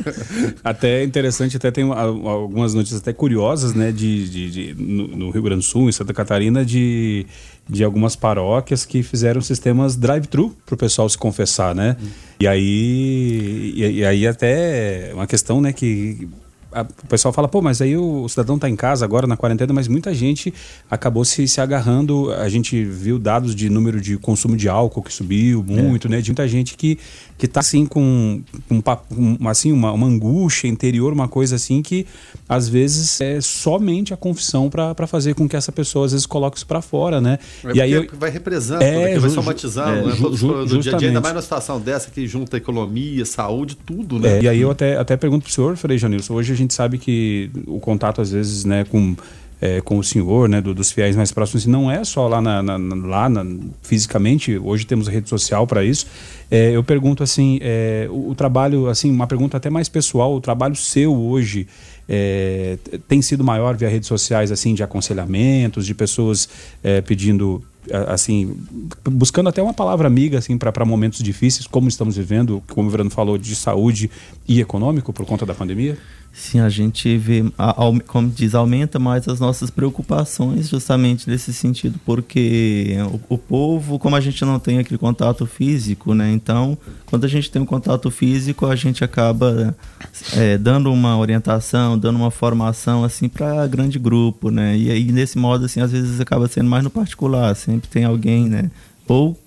[0.63, 3.91] Até é interessante, até tem algumas notícias até curiosas, né?
[3.91, 7.25] De, de, de no, no, Rio Grande do Sul, em Santa Catarina, de,
[7.69, 11.95] de algumas paróquias que fizeram sistemas drive-thru para o pessoal se confessar, né?
[12.01, 12.07] Hum.
[12.39, 15.71] E aí, e, e aí até uma questão, né?
[15.71, 16.27] Que
[16.73, 19.37] a, o pessoal fala, pô, mas aí o, o cidadão está em casa agora na
[19.37, 20.53] quarentena, mas muita gente
[20.89, 22.31] acabou se, se agarrando.
[22.33, 26.11] A gente viu dados de número de consumo de álcool que subiu muito, é.
[26.11, 26.21] né?
[26.21, 26.97] De muita gente que,
[27.37, 32.05] que tá assim com, com assim, uma, uma angústia interior, uma coisa assim que
[32.47, 36.57] às vezes é somente a confissão para fazer com que essa pessoa às vezes coloque
[36.57, 37.39] isso para fora, né?
[37.65, 39.19] É e aí eu, vai represando, é, né?
[39.19, 40.15] vai somatizando, é, né?
[40.15, 43.75] Ju, ju, do dia a dia, ainda mais numa situação dessa que junta economia, saúde,
[43.75, 44.37] tudo, né?
[44.37, 46.73] É, e aí eu até, até pergunto pro senhor, Frei Janilson, hoje a gente gente
[46.73, 49.15] sabe que o contato, às vezes, né, com,
[49.61, 52.61] é, com o senhor, né, do, dos fiéis mais próximos, não é só lá, na,
[52.61, 53.45] na, lá na,
[53.81, 56.07] fisicamente, hoje temos rede social para isso.
[56.49, 60.41] É, eu pergunto assim, é, o, o, trabalho, assim, uma pergunta até mais pessoal, o
[60.41, 61.67] trabalho seu hoje
[62.09, 66.49] é, tem sido maior via redes sociais, assim, de aconselhamentos, de pessoas
[66.83, 67.63] é, pedindo
[68.07, 68.55] assim,
[69.03, 73.09] buscando até uma palavra amiga assim para momentos difíceis, como estamos vivendo, como o Verano
[73.09, 74.09] falou, de saúde
[74.47, 75.97] e econômico por conta da pandemia?
[76.35, 77.43] Sim, a gente vê,
[78.07, 82.97] como diz, aumenta mais as nossas preocupações justamente nesse sentido, porque
[83.29, 86.31] o, o, povo, como a gente não tem aquele contato físico, né?
[86.31, 86.75] Então,
[87.05, 89.77] quando a gente tem um contato físico, a gente acaba
[90.35, 94.75] é, dando uma orientação, dando uma formação, assim, para grande grupo, né?
[94.75, 98.49] E aí, nesse modo, assim, às vezes acaba sendo mais no particular, sempre tem alguém,
[98.49, 98.71] né?
[99.07, 99.39] Ou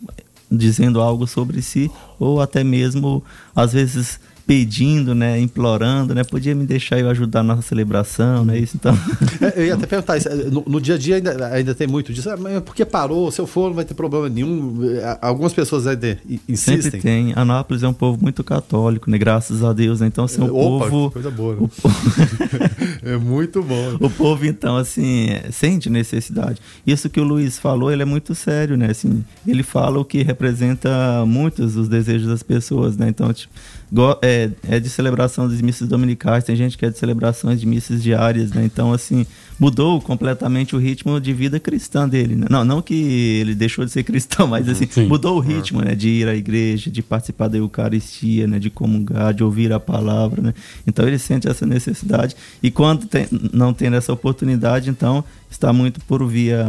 [0.49, 3.25] dizendo algo sobre si, ou até mesmo,
[3.57, 8.77] às vezes pedindo, né, implorando, né, podia me deixar eu ajudar na celebração, né, isso
[8.77, 8.97] então.
[9.41, 12.13] É, eu ia até perguntar isso, no, no, dia a dia ainda, ainda tem muito
[12.13, 13.31] disso, ah, mas por que parou?
[13.31, 14.79] Se eu for não vai ter problema nenhum.
[14.85, 16.19] É, algumas pessoas ainda
[16.49, 16.83] insistem.
[16.83, 17.33] Sempre tem.
[17.37, 20.89] Anápolis é um povo muito católico, né, graças a Deus, né, então assim, um Opa,
[20.89, 21.57] povo coisa boa.
[21.57, 21.69] Né?
[23.03, 23.97] É muito bom.
[24.07, 26.61] O povo, então, assim, sente necessidade.
[26.87, 28.91] Isso que o Luiz falou, ele é muito sério, né?
[28.91, 33.09] Assim, ele fala o que representa muitos os desejos das pessoas, né?
[33.09, 33.53] Então, tipo,
[34.23, 38.03] é, é de celebração das missas dominicais, tem gente que é de celebrações de missas
[38.03, 38.65] diárias, né?
[38.65, 39.25] Então, assim,
[39.59, 42.35] mudou completamente o ritmo de vida cristã dele.
[42.35, 42.47] Né?
[42.51, 45.07] Não, não que ele deixou de ser cristão, mas assim, Sim.
[45.07, 45.95] mudou o ritmo, né?
[45.95, 48.59] De ir à igreja, de participar da Eucaristia, né?
[48.59, 50.55] De comungar, de ouvir a palavra, né?
[50.87, 56.01] Então ele sente essa necessidade e quando tem, não tem essa oportunidade, então está muito
[56.01, 56.67] por via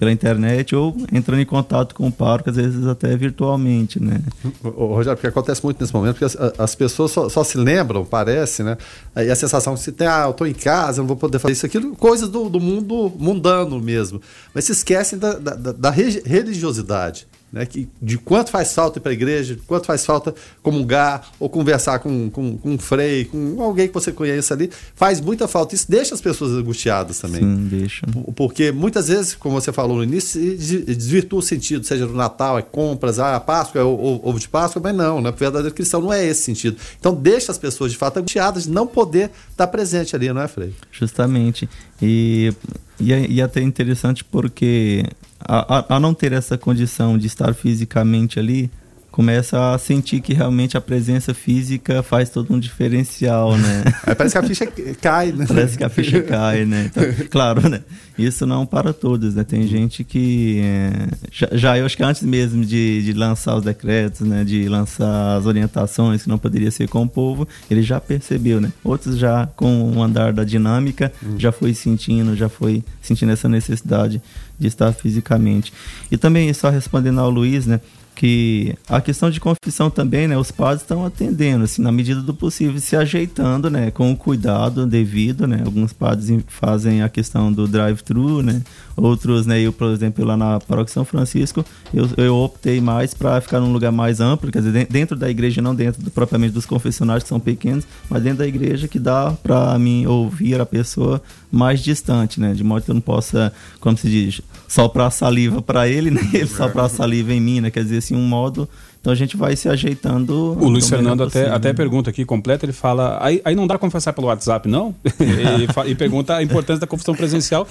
[0.00, 4.22] pela internet ou entrando em contato com o parque, às vezes até virtualmente, né?
[4.64, 8.02] O, Rogério, porque acontece muito nesse momento, porque as, as pessoas só, só, se lembram,
[8.02, 8.78] parece, né?
[9.14, 11.38] E a sensação que se tem, ah, eu estou em casa, eu não vou poder
[11.38, 14.22] fazer isso, aquilo, coisas do, do mundo mundano mesmo.
[14.54, 19.10] Mas se esquecem da, da, da religiosidade né, que, de quanto faz falta ir para
[19.10, 23.60] a igreja, de quanto faz falta comungar ou conversar com, com, com um frei, com
[23.62, 25.74] alguém que você conheça ali, faz muita falta.
[25.74, 27.40] Isso deixa as pessoas angustiadas também.
[27.40, 28.06] Sim, deixa.
[28.36, 32.62] Porque muitas vezes, como você falou no início, desvirtua o sentido, seja no Natal, é
[32.62, 35.30] compras, ah, Páscoa é ovo de Páscoa, mas não, né?
[35.30, 36.76] O verdadeiro cristão não é esse sentido.
[36.98, 40.48] Então deixa as pessoas de fato angustiadas de não poder estar presente ali, não é,
[40.48, 40.72] Frei?
[40.92, 41.68] Justamente.
[42.00, 42.52] E,
[42.98, 45.04] e, é, e é até interessante porque
[45.40, 48.70] a, a, não ter essa condição de estar fisicamente ali,
[49.10, 53.84] começa a sentir que realmente a presença física faz todo um diferencial, né?
[54.06, 54.66] É, parece que a ficha
[55.00, 55.44] cai, né?
[55.46, 56.90] Parece que a ficha cai, né?
[56.90, 57.82] Então, claro, né?
[58.18, 59.44] Isso não para todos, né?
[59.44, 63.62] Tem gente que é, já, já, eu acho que antes mesmo de, de lançar os
[63.62, 64.42] decretos, né?
[64.42, 68.72] De lançar as orientações que não poderia ser com o povo, ele já percebeu, né?
[68.82, 71.34] Outros já com o andar da dinâmica hum.
[71.38, 74.20] já foi sentindo, já foi sentindo essa necessidade
[74.60, 75.72] de estar fisicamente.
[76.10, 77.80] E também só respondendo ao Luiz, né?
[78.20, 82.34] Que a questão de confissão também, né, os padres estão atendendo, assim, na medida do
[82.34, 87.66] possível, se ajeitando, né, com o cuidado devido, né, alguns padres fazem a questão do
[87.66, 88.60] drive-thru, né,
[88.94, 91.64] outros, né, eu, por exemplo, lá na Paróquia São Francisco,
[91.94, 95.62] eu, eu optei mais para ficar num lugar mais amplo, quer dizer, dentro da igreja,
[95.62, 99.30] não dentro do, propriamente dos confessionários que são pequenos, mas dentro da igreja que dá
[99.42, 103.50] para mim ouvir a pessoa mais distante, né, de modo que eu não possa,
[103.80, 107.82] como se diz, soprar saliva para ele, né, ele soprar saliva em mim, né, quer
[107.82, 108.68] dizer, assim, um modo.
[109.00, 110.56] Então a gente vai se ajeitando.
[110.60, 113.18] O Luiz Fernando até, até pergunta aqui, completa, ele fala.
[113.20, 114.94] Aí, aí não dá confessar pelo WhatsApp, não?
[115.18, 117.66] e, e, pergunta a importância da confissão presencial.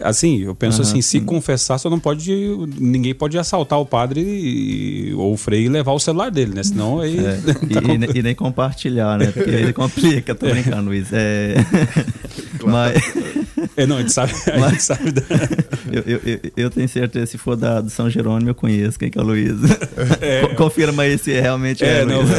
[0.00, 1.24] Assim, eu penso uhum, assim, se sim.
[1.24, 2.30] confessar, só não pode.
[2.78, 6.62] Ninguém pode assaltar o padre e, ou o freio e levar o celular dele, né?
[6.62, 7.18] Senão aí.
[7.18, 7.38] É,
[8.14, 9.32] e, e, nem compartilhar, né?
[9.32, 11.08] Porque ele complica, tô brincando, Luiz.
[11.12, 11.54] É.
[12.62, 13.02] Mas.
[13.76, 14.32] É, não, a gente sabe.
[14.52, 15.22] A gente sabe da...
[15.92, 19.10] eu, eu, eu, eu, tenho certeza, se for da, do São Jerônimo, eu conheço quem
[19.10, 19.52] que é o Luiz.
[20.20, 22.22] É, Confirma aí se realmente é, é não.
[22.22, 22.34] Não,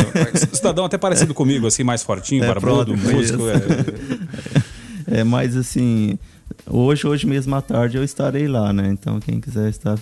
[0.53, 3.43] cidadão até parecido comigo, assim, mais fortinho, é, barbudo, músico.
[5.07, 5.19] É.
[5.19, 6.17] é, mas assim,
[6.69, 8.89] hoje, hoje mesmo à tarde eu estarei lá, né?
[8.89, 9.97] Então quem quiser estar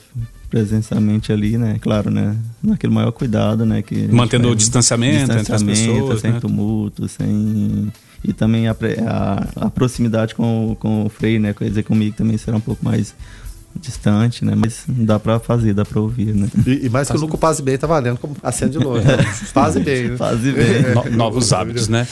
[0.49, 1.77] presencialmente ali, né?
[1.81, 2.35] Claro, né?
[2.61, 3.81] Naquele maior cuidado, né?
[3.81, 6.39] Que Mantendo o distanciamento, distanciamento entre as pessoas, sem né?
[6.39, 7.91] tumulto, sem
[8.23, 8.75] e também a,
[9.07, 11.53] a, a, proximidade com, com o Frei, né?
[11.53, 13.15] Quer dizer, comigo também será um pouco mais
[13.75, 14.53] distante, né?
[14.55, 16.47] Mas dá para fazer, dá para ouvir, né?
[16.65, 19.05] E, e mais que o Luco Paze Bem tá valendo como acende de longe.
[19.05, 19.17] Né?
[19.53, 20.09] Paze Bem.
[20.09, 20.17] Né?
[20.17, 20.81] Paze Bem.
[20.93, 22.07] No, novos hábitos, né?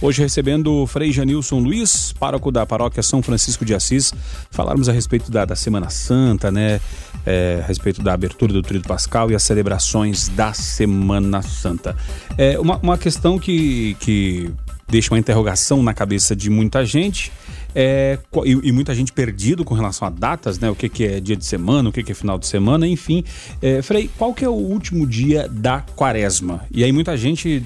[0.00, 4.12] Hoje recebendo o Frei Janilson Luiz, pároco da paróquia São Francisco de Assis,
[4.50, 6.80] falarmos a respeito da, da Semana Santa, né?
[7.26, 11.96] É, a respeito da abertura do Tríduo Pascal e as celebrações da Semana Santa.
[12.36, 14.50] É, uma, uma questão que, que
[14.88, 17.30] deixa uma interrogação na cabeça de muita gente.
[17.74, 20.70] É, e, e, muita gente perdido com relação a datas, né?
[20.70, 23.22] O que, que é dia de semana, o que, que é final de semana, enfim.
[23.60, 26.62] É, Frei, qual que é o último dia da quaresma?
[26.70, 27.62] E aí muita gente,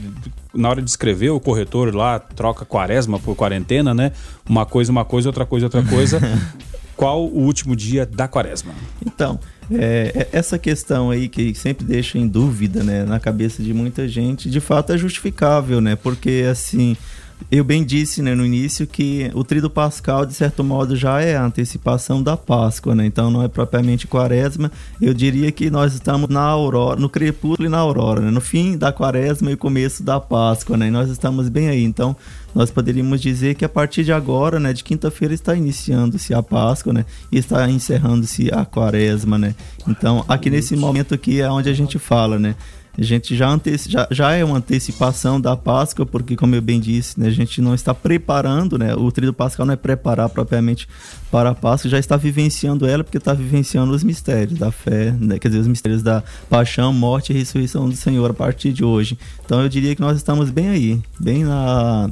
[0.53, 4.13] na hora de escrever, o corretor lá troca quaresma por quarentena, né?
[4.47, 6.21] Uma coisa, uma coisa, outra coisa, outra coisa.
[6.97, 8.75] qual o último dia da quaresma?
[9.05, 9.39] Então,
[9.79, 14.09] é, é, essa questão aí que sempre deixa em dúvida, né, na cabeça de muita
[14.09, 15.97] gente, de fato é justificável, né?
[15.97, 16.97] Porque assim,
[17.51, 21.37] eu bem disse né, no início que o trido pascal, de certo modo, já é
[21.37, 23.07] a antecipação da Páscoa, né?
[23.07, 24.71] Então não é propriamente quaresma.
[25.01, 28.31] Eu diria que nós estamos na aurora, no crepúsculo e na aurora, né?
[28.31, 30.89] no fim da quaresma e começo da Páscoa, né?
[30.89, 31.83] E nós estamos bem aí.
[31.83, 32.17] Então
[32.55, 36.93] nós poderíamos dizer que a partir de agora, né, de quinta-feira está iniciando-se a Páscoa,
[36.93, 39.55] né, e está encerrando-se a Quaresma, né.
[39.87, 42.55] Então, aqui nesse momento aqui é onde a gente fala, né,
[42.97, 47.19] a gente já, já, já é uma antecipação da Páscoa, porque, como eu bem disse,
[47.19, 50.87] né, a gente não está preparando, né, o tríduo pascal não é preparar propriamente
[51.31, 55.39] para a Páscoa, já está vivenciando ela, porque está vivenciando os mistérios da fé, né,
[55.39, 59.19] quer dizer, os mistérios da paixão, morte e ressurreição do Senhor a partir de hoje.
[59.43, 62.11] Então, eu diria que nós estamos bem aí, bem na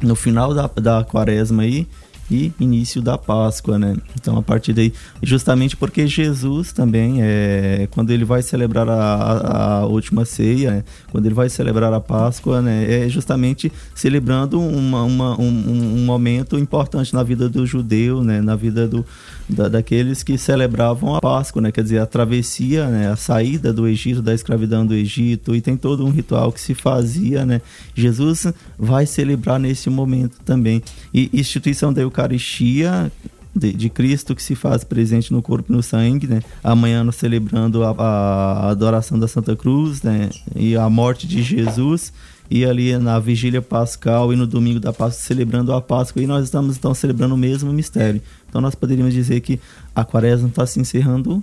[0.00, 1.86] no final da, da quaresma aí
[2.30, 3.96] e início da Páscoa, né?
[4.20, 4.92] Então a partir daí,
[5.22, 10.84] justamente porque Jesus também é quando ele vai celebrar a, a última ceia, né?
[11.10, 13.04] quando ele vai celebrar a Páscoa, né?
[13.04, 18.40] É justamente celebrando uma, uma um, um, momento importante na vida do judeu, né?
[18.40, 19.06] Na vida do,
[19.48, 21.72] da, daqueles que celebravam a Páscoa, né?
[21.72, 23.10] Quer dizer, a travessia, né?
[23.10, 26.74] A saída do Egito, da escravidão do Egito e tem todo um ritual que se
[26.74, 27.60] fazia, né?
[27.94, 28.46] Jesus
[28.78, 30.82] vai celebrar nesse momento também
[31.12, 33.10] e instituição da Eucaristia
[33.54, 36.42] de, de, Cristo que se faz presente no corpo e no sangue, né?
[36.62, 40.28] Amanhã nós celebrando a, a, adoração da Santa Cruz, né?
[40.54, 42.12] E a morte de Jesus
[42.50, 46.44] e ali na vigília pascal e no domingo da Páscoa celebrando a Páscoa e nós
[46.44, 48.20] estamos então celebrando o mesmo mistério.
[48.48, 49.60] Então nós poderíamos dizer que
[49.94, 51.42] a quaresma está se encerrando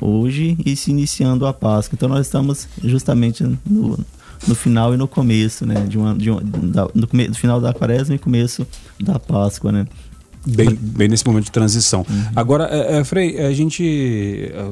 [0.00, 1.96] hoje e se iniciando a Páscoa.
[1.96, 3.98] Então nós estamos justamente no,
[4.46, 5.86] no final e no começo, né?
[5.86, 6.30] De uma, de
[6.70, 8.66] da, no, no final da quaresma e começo
[9.00, 9.86] da Páscoa, né?
[10.44, 12.04] Bem, bem nesse momento de transição.
[12.08, 12.24] Uhum.
[12.34, 14.64] Agora, é, é, Frei, a gente é,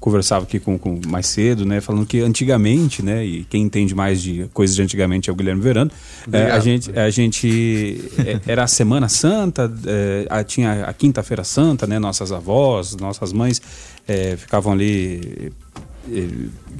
[0.00, 1.80] conversava aqui com, com, mais cedo, né?
[1.80, 3.24] Falando que antigamente, né?
[3.24, 5.90] E quem entende mais de coisas de antigamente é o Guilherme Verano.
[6.32, 9.72] É, a gente, a gente é, era a Semana Santa,
[10.28, 12.00] a, tinha a Quinta-feira Santa, né?
[12.00, 13.62] Nossas avós, nossas mães
[14.36, 15.52] ficavam ali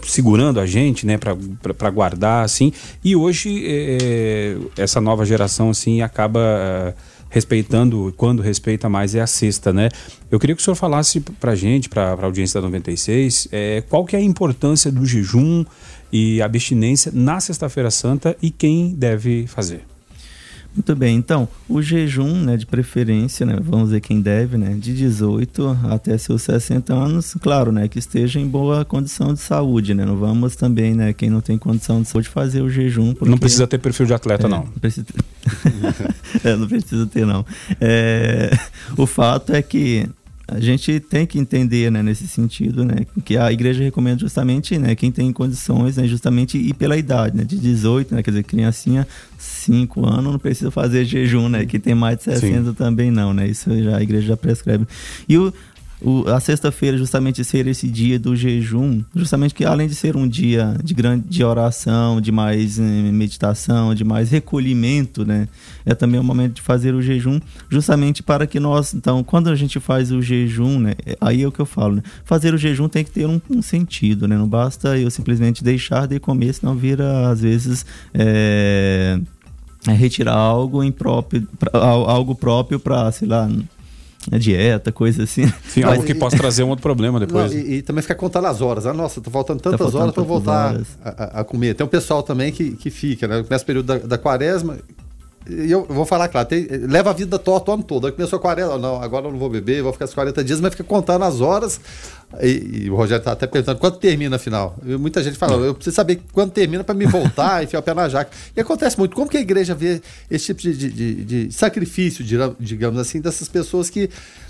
[0.03, 2.73] segurando a gente, né, para guardar assim.
[3.05, 6.95] E hoje é, essa nova geração assim acaba
[7.33, 9.89] respeitando, quando respeita mais, é a sexta, né?
[10.31, 14.05] Eu queria que o senhor falasse para gente, para a audiência da 96, é, qual
[14.05, 15.65] que é a importância do jejum
[16.13, 19.92] e abstinência na Sexta-feira Santa e quem deve fazer.
[20.75, 24.95] Muito bem, então, o jejum, né, de preferência, né, vamos ver quem deve, né, de
[24.95, 30.05] 18 até seus 60 anos, claro, né, que esteja em boa condição de saúde, né,
[30.07, 33.13] não vamos também, né, quem não tem condição de saúde fazer o jejum.
[33.13, 33.31] Porque...
[33.31, 34.65] Não precisa ter perfil de atleta, é, não.
[34.65, 35.07] Não precisa,
[36.43, 37.45] é, não precisa ter, não.
[37.79, 38.51] É,
[38.97, 40.09] o fato é que
[40.49, 44.95] a gente tem que entender, né, nesse sentido, né, que a igreja recomenda justamente, né,
[44.95, 49.07] quem tem condições, né, justamente ir pela idade, né, de 18, né, quer dizer, criancinha
[49.39, 52.75] 5 anos não precisa fazer jejum, né, que tem mais de 60 Sim.
[52.75, 54.87] também não, né, isso já a igreja já prescreve.
[55.29, 55.53] E o
[56.05, 60.27] o, a sexta-feira justamente ser esse dia do jejum, justamente que além de ser um
[60.27, 65.49] dia de grande de oração, de mais eh, meditação, de mais recolhimento, né,
[65.87, 67.41] é também o momento de fazer o jejum,
[67.71, 71.47] justamente para que nós, então, quando a gente faz o jejum, né, é, aí é
[71.47, 74.37] o que eu falo, né, fazer o jejum tem que ter um, um sentido, né,
[74.37, 79.19] não basta eu simplesmente deixar de comer, senão vira às vezes é,
[79.87, 83.49] é retirar algo impróprio, pra, algo próprio para, sei lá,
[84.31, 85.51] a dieta, coisa assim.
[85.69, 87.53] Sim, algo que possa trazer um outro problema depois.
[87.53, 88.87] Não, e, e, também ficar contando as horas.
[88.87, 91.75] Ah, nossa, tô faltando tá tantas tá horas para voltar a, a, comer.
[91.75, 93.43] Tem um pessoal também que, que fica, né?
[93.43, 94.79] Começa o período da, da quaresma,
[95.47, 98.07] eu vou falar claro, tem, leva a vida torta o ano todo.
[98.07, 100.71] Aí começou 40, não, agora eu não vou beber, vou ficar os 40 dias, mas
[100.73, 101.81] fica contando as horas.
[102.41, 104.77] E, e o Rogério está até perguntando quanto termina afinal.
[104.85, 107.83] E muita gente fala, eu preciso saber quando termina para me voltar e enfiar o
[107.83, 108.31] pé na jaca.
[108.57, 109.15] E acontece muito.
[109.15, 112.25] Como que a igreja vê esse tipo de, de, de sacrifício,
[112.59, 114.09] digamos assim, dessas pessoas que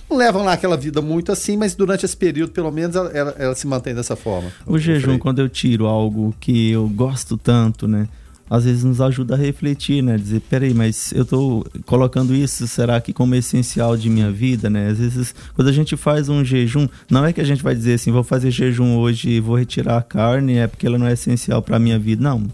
[0.09, 3.34] não levam lá aquela vida muito assim, mas durante esse período, pelo menos, ela, ela,
[3.38, 4.53] ela se mantém dessa forma.
[4.66, 8.07] O jejum, quando eu tiro algo que eu gosto tanto, né?
[8.53, 10.18] Às vezes nos ajuda a refletir, né?
[10.18, 14.88] Dizer, peraí, mas eu estou colocando isso, será que como essencial de minha vida, né?
[14.88, 17.94] Às vezes, quando a gente faz um jejum, não é que a gente vai dizer
[17.94, 21.14] assim, vou fazer jejum hoje e vou retirar a carne, é porque ela não é
[21.14, 22.22] essencial para a minha vida.
[22.22, 22.46] Não,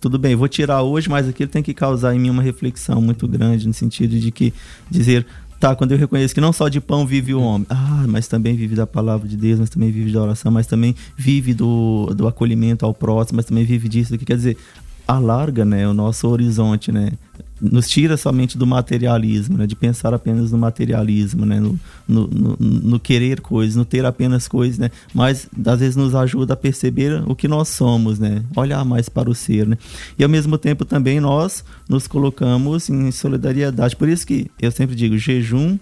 [0.00, 3.26] tudo bem, vou tirar hoje, mas aquilo tem que causar em mim uma reflexão muito
[3.26, 4.54] grande, no sentido de que
[4.88, 5.26] dizer,
[5.58, 8.54] tá, quando eu reconheço que não só de pão vive o homem, ah, mas também
[8.54, 12.28] vive da palavra de Deus, mas também vive da oração, mas também vive do, do
[12.28, 14.56] acolhimento ao próximo, mas também vive disso, que quer dizer,
[15.16, 17.12] alarga né, o nosso horizonte, né?
[17.60, 19.66] Nos tira somente do materialismo, né?
[19.66, 21.60] De pensar apenas no materialismo, né?
[21.60, 24.90] No, no, no, no, querer coisas, no ter apenas coisas, né?
[25.12, 28.42] Mas às vezes nos ajuda a perceber o que nós somos, né?
[28.56, 29.76] Olhar mais para o ser, né?
[30.18, 33.94] E ao mesmo tempo também nós nos colocamos em solidariedade.
[33.94, 35.78] Por isso que eu sempre digo jejum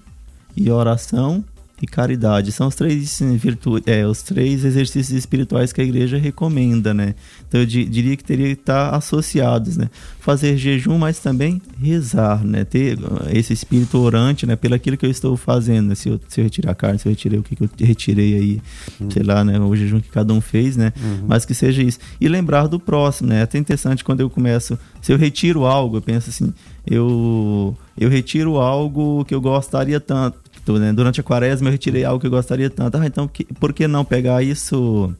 [0.56, 1.44] e oração
[1.80, 2.52] e caridade.
[2.52, 7.14] São os três virtudes, é, os três exercícios espirituais que a igreja recomenda, né?
[7.48, 9.88] Então eu diria que teria que estar associados, né?
[10.20, 12.64] Fazer jejum, mas também rezar, né?
[12.64, 14.56] Ter uh, esse espírito orante, né?
[14.56, 15.94] Pelo aquilo que eu estou fazendo, né?
[15.94, 18.34] se, eu, se eu retirar a carne, se eu retirei o que, que eu retirei
[18.34, 18.62] aí,
[19.00, 19.10] uhum.
[19.10, 19.58] sei lá, né?
[19.58, 20.92] O jejum que cada um fez, né?
[21.00, 21.26] Uhum.
[21.28, 21.98] Mas que seja isso.
[22.20, 23.40] E lembrar do próximo, né?
[23.40, 26.52] É até interessante quando eu começo, se eu retiro algo, eu penso assim,
[26.86, 30.92] eu eu retiro algo que eu gostaria tanto né?
[30.92, 32.96] Durante a quaresma eu retirei algo que eu gostaria tanto.
[32.96, 35.14] Ah, então que, por que não pegar isso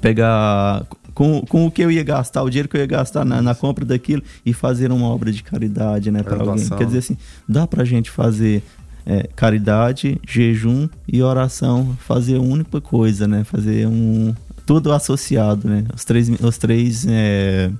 [0.00, 3.42] pegar com, com o que eu ia gastar, o dinheiro que eu ia gastar na,
[3.42, 6.68] na compra daquilo e fazer uma obra de caridade, né, para alguém.
[6.68, 7.16] Quer dizer assim,
[7.48, 8.62] dá pra gente fazer
[9.04, 13.44] é, caridade, jejum e oração, fazer uma única coisa, né?
[13.44, 15.84] Fazer um tudo associado, né?
[15.94, 17.70] Os três, os três é,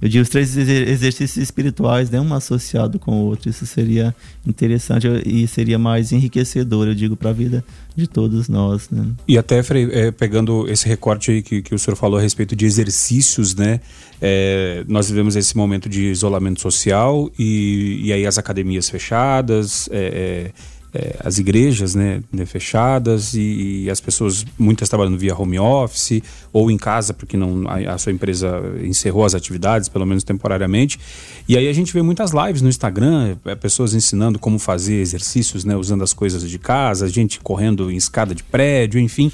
[0.00, 3.50] eu digo os três exercícios espirituais, né, um associado com o outro.
[3.50, 4.14] Isso seria
[4.46, 7.64] interessante e seria mais enriquecedor, eu digo, para a vida
[7.96, 8.88] de todos nós.
[8.90, 9.06] Né?
[9.26, 12.54] E até, Frei, é, pegando esse recorte aí que, que o senhor falou a respeito
[12.54, 13.80] de exercícios, né?
[14.20, 19.88] É, nós vivemos esse momento de isolamento social e, e aí as academias fechadas.
[19.92, 25.34] É, é é, as igrejas né, né, fechadas e, e, as pessoas, muitas trabalhando via
[25.34, 26.22] home office
[26.52, 30.98] ou em casa, porque não, a, a, sua empresa encerrou as atividades, pelo menos temporariamente.
[31.46, 35.64] E aí a gente vê muitas lives no Instagram, é, pessoas ensinando como fazer exercícios,
[35.64, 39.30] né, usando as coisas de casa, gente correndo em escada de prédio, enfim.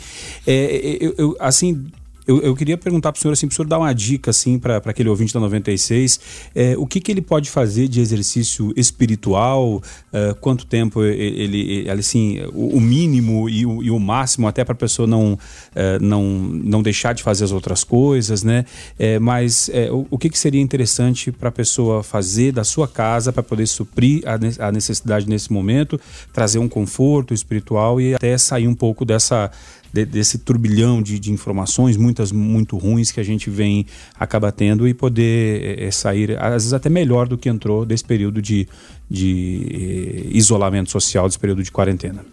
[0.47, 1.87] É, eu, eu, assim
[2.27, 4.59] eu, eu queria perguntar para o senhor, assim, para o senhor dar uma dica assim,
[4.59, 6.21] para aquele ouvinte da 96,
[6.55, 11.91] é, o que, que ele pode fazer de exercício espiritual, é, quanto tempo ele, ele
[11.91, 15.39] assim, o, o mínimo e o, e o, máximo, até para a pessoa não,
[15.75, 18.65] é, não, não deixar de fazer as outras coisas, né?
[18.99, 22.89] É, mas é, o, o que, que seria interessante para a pessoa fazer da sua
[22.89, 26.01] casa para poder suprir a, a necessidade nesse momento,
[26.33, 29.51] trazer um conforto espiritual e até sair um pouco dessa
[29.95, 33.87] de, desse turbilhão de, de, informações, muitas muito ruins que a gente vem
[34.19, 38.43] acaba tendo e poder é, sair, às vezes até melhor do que entrou desse período
[38.43, 38.67] de,
[39.09, 42.25] de é, isolamento social, desse período de quarentena.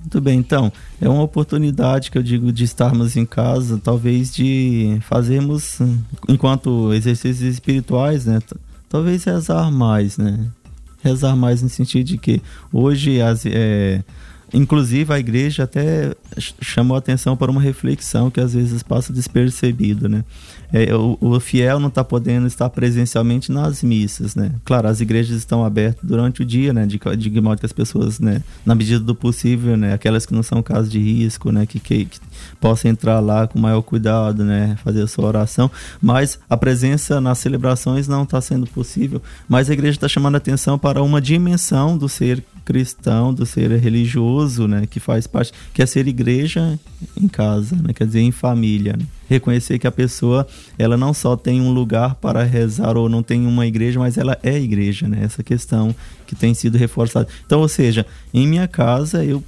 [0.00, 4.98] Muito bem, então, é uma oportunidade que eu digo de estarmos em casa, talvez de
[5.02, 5.78] fazermos,
[6.28, 8.40] enquanto exercícios espirituais, né?
[8.88, 10.46] Talvez rezar mais, né?
[11.02, 12.40] Rezar mais no sentido de que
[12.72, 14.04] hoje as, é,
[14.54, 16.14] Inclusive, a igreja até
[16.60, 20.24] chamou atenção para uma reflexão que às vezes passa despercebido, né?
[20.72, 24.52] É, o, o, fiel não está podendo estar presencialmente nas missas, né?
[24.64, 26.86] Claro, as igrejas estão abertas durante o dia, né?
[26.86, 28.42] De, de modo que as pessoas, né?
[28.64, 29.92] Na medida do possível, né?
[29.94, 31.66] Aquelas que não são casos de risco, né?
[31.66, 32.20] Que, que, que
[32.60, 34.76] possam entrar lá com maior cuidado, né?
[34.82, 35.70] Fazer a sua oração.
[36.00, 39.20] Mas a presença nas celebrações não está sendo possível.
[39.48, 44.66] Mas a igreja está chamando atenção para uma dimensão do ser cristão, do ser religioso,
[44.66, 46.78] né, que faz parte, que é ser igreja
[47.16, 48.94] em casa, né, quer dizer, em família.
[48.98, 49.06] Né?
[49.28, 50.46] Reconhecer que a pessoa,
[50.76, 54.36] ela não só tem um lugar para rezar ou não tem uma igreja, mas ela
[54.42, 55.18] é igreja, né?
[55.22, 55.94] Essa questão
[56.26, 57.26] que tem sido reforçada.
[57.44, 59.42] Então, ou seja, em minha casa eu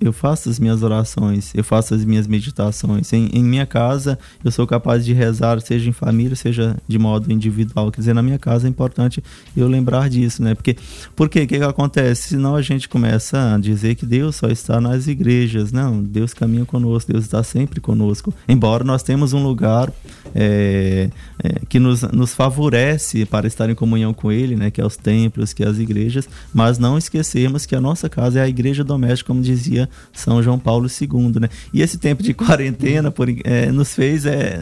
[0.00, 3.12] eu faço as minhas orações, eu faço as minhas meditações.
[3.12, 7.32] Em, em, minha casa, eu sou capaz de rezar, seja em família, seja de modo
[7.32, 7.90] individual.
[7.90, 9.22] Quer dizer, na minha casa é importante
[9.56, 10.54] eu lembrar disso, né?
[10.54, 10.76] Porque,
[11.14, 12.30] porque o que, que acontece?
[12.30, 15.72] Senão a gente começa a dizer que Deus só está nas igrejas.
[15.72, 18.32] Não, Deus caminha conosco, Deus está sempre conosco.
[18.48, 19.92] Embora nós temos um lugar
[20.34, 21.08] é,
[21.42, 24.70] é, que nos, nos favorece para estar em comunhão com Ele, né?
[24.70, 28.40] Que é os templos, que é as igrejas, mas não esquecermos que a nossa casa
[28.40, 31.48] é a igreja doméstica, como dizia são João Paulo II, né?
[31.72, 34.60] E esse tempo de quarentena por, é, nos fez, é,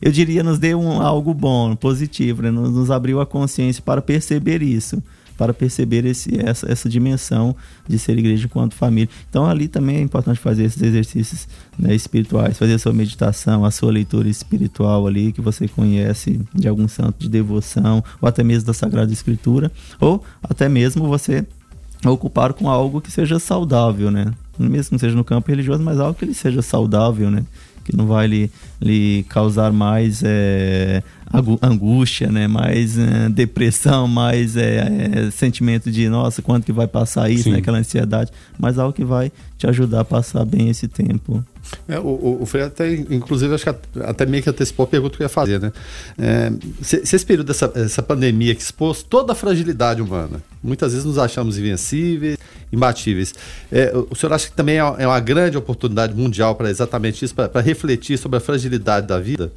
[0.00, 2.50] eu diria, nos deu um, algo bom, positivo, né?
[2.50, 5.02] Nos, nos abriu a consciência para perceber isso
[5.42, 7.56] para perceber esse, essa, essa dimensão
[7.88, 9.08] de ser igreja enquanto família.
[9.28, 13.72] Então ali também é importante fazer esses exercícios né, espirituais, fazer a sua meditação, a
[13.72, 18.68] sua leitura espiritual ali que você conhece de algum santo de devoção, ou até mesmo
[18.68, 21.44] da Sagrada Escritura, ou até mesmo você
[22.06, 24.32] ocupar com algo que seja saudável, né?
[24.56, 27.44] Mesmo que seja no campo religioso, mas algo que ele seja saudável, né?
[27.84, 31.02] Que não vai lhe, lhe causar mais é,
[31.60, 32.46] angústia, né?
[32.46, 37.58] Mais é, depressão, mais é, sentimento de nossa, quanto que vai passar isso, né?
[37.58, 41.44] Aquela ansiedade, mas algo que vai te ajudar a passar bem esse tempo.
[41.88, 45.22] É, o, o Frei até, inclusive, acho que até meio que antecipou a pergunta que
[45.22, 45.72] eu ia fazer, né?
[46.18, 50.92] É, se, se esse período dessa essa pandemia que expôs toda a fragilidade humana, muitas
[50.92, 52.38] vezes nos achamos invencíveis,
[52.72, 53.34] imbatíveis.
[53.70, 57.34] É, o senhor acha que também é, é uma grande oportunidade mundial para exatamente isso,
[57.34, 59.52] para refletir sobre a fragilidade da vida?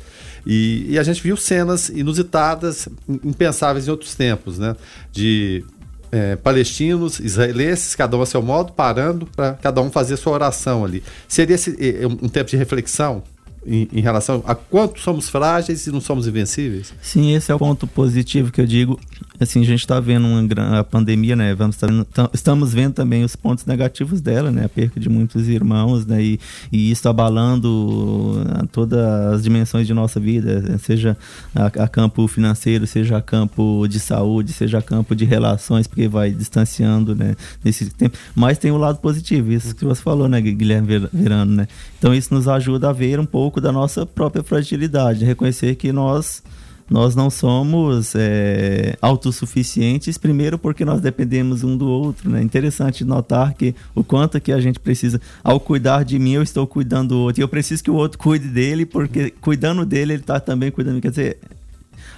[0.46, 4.76] E, e, a gente viu cenas inusitadas, impensáveis em outros tempos, né?
[5.12, 5.64] De
[6.12, 10.86] é, palestinos, israelenses, cada um a seu modo, parando para cada um fazer sua oração
[10.86, 11.04] ali.
[11.28, 11.76] Seria esse,
[12.06, 13.24] um tempo de reflexão
[13.66, 16.94] em, em, relação a quanto somos frágeis e não somos invencíveis?
[17.02, 19.00] Sim, esse é o ponto positivo que eu digo.
[19.40, 21.54] Assim, a gente está vendo uma a pandemia, né?
[21.54, 21.88] Vamos tá
[22.34, 24.66] estamos vendo também os pontos negativos dela, né?
[24.66, 26.22] A perca de muitos irmãos, né?
[26.22, 26.40] E,
[26.72, 29.00] e isso abalando todas
[29.34, 31.18] as dimensões de nossa vida, seja
[31.54, 36.08] a, a, campo financeiro, seja a campo de saúde, seja a campo de relações, porque
[36.08, 37.36] vai distanciando, né?
[37.64, 38.18] Nesse tempo.
[38.36, 41.68] Mas tem o lado positivo, isso que você falou, né, Guilherme Verano, né?
[41.98, 46.44] Então isso nos ajuda a ver um pouco da nossa própria fragilidade, reconhecer que nós
[46.90, 52.30] nós não somos é, autossuficientes, primeiro porque nós dependemos um do outro.
[52.30, 52.42] Né?
[52.42, 56.68] Interessante notar que o quanto que a gente precisa, ao cuidar de mim, eu estou
[56.68, 57.42] cuidando do outro.
[57.42, 61.02] E eu preciso que o outro cuide dele, porque cuidando dele, ele está também cuidando.
[61.02, 61.38] Quer dizer,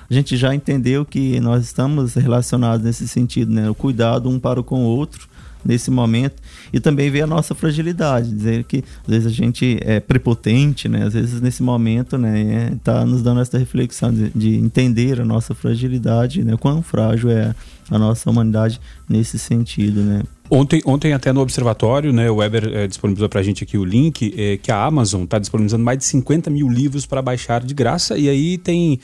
[0.09, 3.69] a gente já entendeu que nós estamos relacionados nesse sentido, né?
[3.69, 5.29] O cuidado um para com o outro
[5.67, 6.41] nesse momento
[6.71, 11.03] e também ver a nossa fragilidade, dizer que às vezes a gente é prepotente, né?
[11.03, 15.53] Às vezes nesse momento, né, está nos dando essa reflexão de, de, entender a nossa
[15.53, 16.55] fragilidade, né?
[16.57, 17.53] Quão frágil é
[17.91, 20.23] a nossa humanidade nesse sentido, né?
[20.49, 23.83] Ontem, ontem até no observatório, né, o Weber é, disponibilizou para a gente aqui o
[23.83, 27.73] link, é, que a Amazon está disponibilizando mais de 50 mil livros para baixar de
[27.73, 28.97] graça, e aí tem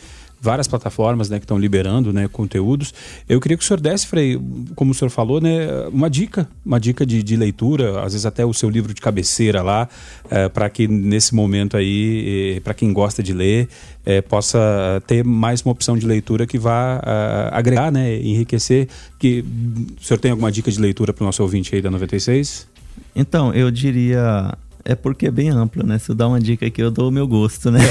[0.44, 2.94] várias plataformas né, que estão liberando né, conteúdos.
[3.30, 4.38] Eu queria que o senhor desse, Frei,
[4.76, 8.46] como o senhor falou, né, uma dica, uma dica de, de leitura, às vezes até
[8.46, 9.88] o seu livro de cabeceira lá,
[10.30, 13.70] é, para que nesse momento aí, para quem gosta de ler,
[14.06, 18.90] é, possa ter mais uma opção de leitura que vá uh, agregar, né, enriquecer.
[19.18, 19.46] Que,
[19.98, 22.68] o senhor tem alguma dica de leitura para o nosso ouvinte aí da 96?
[23.16, 25.98] Então, eu diria é porque é bem amplo, né?
[25.98, 27.80] Se eu dar uma dica aqui, eu dou o meu gosto, né?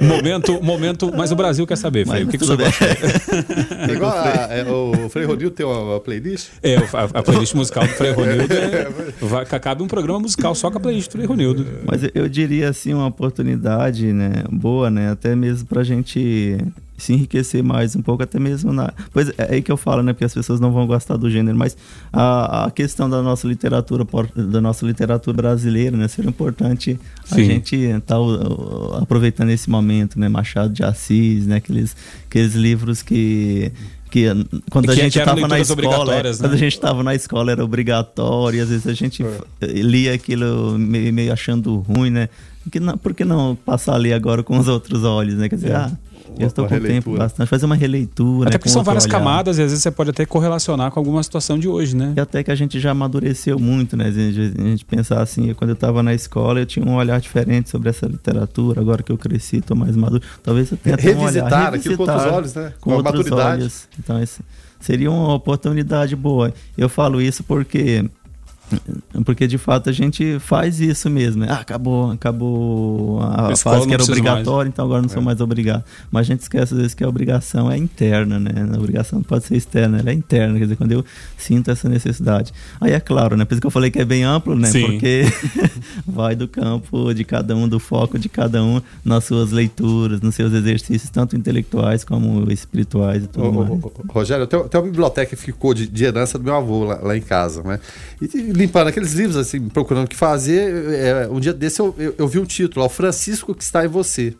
[0.00, 2.24] momento, momento, mas o Brasil quer saber, Frei.
[2.24, 2.84] O que, que você gosta?
[3.82, 6.48] É igual a, é, o Frei Ronildo tem uma, playlist?
[6.62, 8.88] É, a, a, playlist musical do Frei Ronildo é,
[9.20, 11.66] vai, cabe um programa musical só com a playlist do Frei Ronildo.
[11.84, 15.10] Mas eu diria assim, uma oportunidade, né, boa, né?
[15.10, 16.58] Até mesmo pra gente
[17.02, 18.92] se enriquecer mais um pouco, até mesmo na.
[19.12, 20.12] Pois é, é aí que eu falo, né?
[20.12, 21.76] Porque as pessoas não vão gostar do gênero, mas
[22.12, 26.06] a, a questão da nossa literatura, da nossa literatura brasileira, né?
[26.06, 27.40] Seria importante Sim.
[27.40, 30.28] a gente estar tá, aproveitando esse momento, né?
[30.28, 31.56] Machado de Assis, né?
[31.56, 31.96] Aqueles,
[32.28, 33.72] aqueles livros que
[34.12, 34.26] que
[34.70, 36.32] quando a gente estava na escola, né?
[36.38, 39.66] quando a gente estava na escola era obrigatório, e às vezes a gente é.
[39.66, 42.28] lia aquilo meio, meio achando ruim, né?
[42.70, 45.48] Que não, por que não passar ali agora com os outros olhos, né?
[45.48, 45.76] Quer dizer, é.
[45.76, 45.92] ah,
[46.38, 48.48] eu estou com tempo bastante, fazer uma releitura.
[48.48, 49.18] Até né, porque são várias olhar.
[49.18, 52.14] camadas e às vezes você pode até correlacionar com alguma situação de hoje, né?
[52.16, 54.06] E até que a gente já amadureceu muito, né?
[54.06, 57.20] A gente, a gente pensar assim, quando eu estava na escola eu tinha um olhar
[57.20, 60.22] diferente sobre essa literatura, agora que eu cresci, estou mais maduro.
[60.42, 61.44] Talvez eu tenha até um olhar.
[61.44, 62.72] Revisitar aquilo com outros olhos, né?
[62.80, 63.62] Com, com outros maturidade.
[63.62, 63.88] olhos.
[63.98, 64.40] Então, esse
[64.82, 66.52] seria uma oportunidade boa.
[66.76, 68.04] Eu falo isso porque
[69.24, 71.42] porque de fato a gente faz isso mesmo.
[71.42, 71.48] Né?
[71.50, 75.12] Ah, acabou, acabou a, a fase que era obrigatória, então agora não é.
[75.12, 75.84] sou mais obrigado.
[76.10, 78.50] Mas a gente esquece às vezes que a obrigação é interna, né?
[78.72, 81.04] A obrigação não pode ser externa, ela é interna, quer dizer, quando eu
[81.36, 82.52] sinto essa necessidade.
[82.80, 83.44] Aí é claro, né?
[83.44, 84.68] Por isso que eu falei que é bem amplo, né?
[84.68, 84.86] Sim.
[84.86, 85.22] Porque
[86.06, 90.34] vai do campo de cada um, do foco de cada um nas suas leituras, nos
[90.34, 93.70] seus exercícios, tanto intelectuais como espirituais e tudo ô, mais.
[93.70, 96.84] Ô, ô, Rogério, tem, tem uma biblioteca que ficou de, de herança do meu avô
[96.84, 97.78] lá, lá em casa, né?
[98.20, 100.94] E limpando aqueles livros, assim, procurando o que fazer.
[100.94, 103.88] É, um dia desse eu, eu, eu vi um título, O Francisco que está em
[103.88, 104.34] você.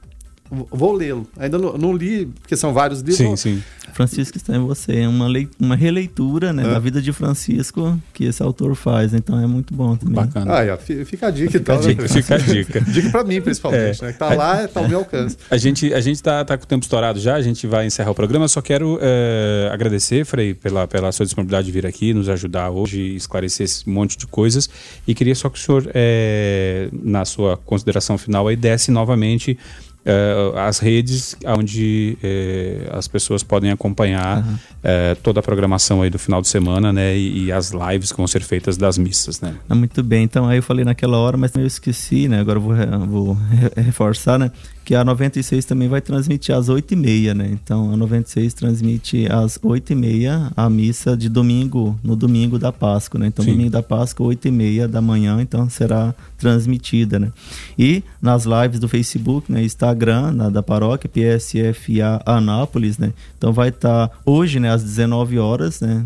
[0.70, 1.26] Vou lê-lo.
[1.38, 3.16] Ainda não, não, li, porque são vários livros.
[3.16, 3.62] Sim, sim.
[3.94, 4.98] Francisco está em você.
[4.98, 6.70] É uma, lei, uma releitura né, é.
[6.70, 9.14] da vida de Francisco que esse autor faz.
[9.14, 10.14] Então é muito bom também.
[10.14, 10.52] Bacana.
[10.52, 11.76] Ah, fica a dica fica então.
[11.76, 12.80] A dica, fica a dica.
[12.84, 14.02] dica para mim, principalmente.
[14.02, 14.06] É.
[14.06, 15.38] Né, que tá lá, tá ao meu alcance.
[15.50, 18.10] A gente, a gente tá, tá com o tempo estourado já, a gente vai encerrar
[18.10, 18.46] o programa.
[18.46, 23.14] Só quero é, agradecer, Frei, pela, pela sua disponibilidade de vir aqui, nos ajudar hoje,
[23.16, 24.68] esclarecer esse monte de coisas.
[25.06, 29.58] E queria só que o senhor, é, na sua consideração final, aí desse novamente
[30.04, 34.54] uh, as redes onde uh, as pessoas podem acompanhar uhum.
[34.54, 37.16] uh, toda a programação aí do final de semana, né?
[37.16, 39.54] E, e, as lives que vão ser feitas das missas, né?
[39.68, 40.24] Ah, muito bem.
[40.24, 42.40] Então aí eu falei naquela hora, mas eu esqueci, né?
[42.40, 42.74] Agora eu vou,
[43.06, 43.38] vou
[43.76, 44.50] reforçar, né?
[44.92, 47.48] Que a 96 também vai transmitir às 8h30, né?
[47.50, 53.28] Então a 96 transmite às 8h30 a missa de domingo, no domingo da Páscoa, né?
[53.28, 53.52] Então Sim.
[53.52, 57.32] domingo da Páscoa, 8h30 da manhã, então será transmitida, né?
[57.78, 59.64] E nas lives do Facebook, né?
[59.64, 63.14] Instagram, na, da paróquia, PSFA Anápolis, né?
[63.38, 64.70] Então vai estar tá hoje, né?
[64.70, 66.04] Às 19 horas, né?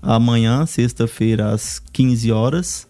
[0.00, 2.88] Amanhã, sexta-feira, às 15 horas.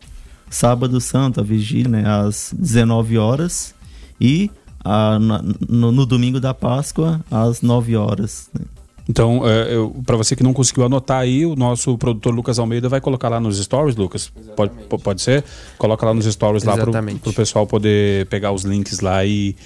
[0.49, 2.05] Sábado Santo, a vigília, né?
[2.07, 3.75] Às 19 horas.
[4.21, 4.49] E
[4.85, 8.49] a, no, no, domingo da Páscoa, às 9 horas.
[8.53, 8.65] Né?
[9.09, 9.67] Então, é,
[10.05, 13.41] para você que não conseguiu anotar aí, o nosso produtor Lucas Almeida vai colocar lá
[13.41, 14.33] nos stories, Lucas.
[14.57, 14.73] Pode,
[15.03, 15.45] pode ser?
[15.77, 17.15] Coloca lá nos stories Exatamente.
[17.15, 19.57] lá para o pessoal poder pegar os links lá e,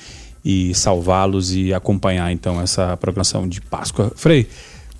[0.44, 4.10] e salvá-los e acompanhar então essa programação de Páscoa.
[4.16, 4.48] Frei,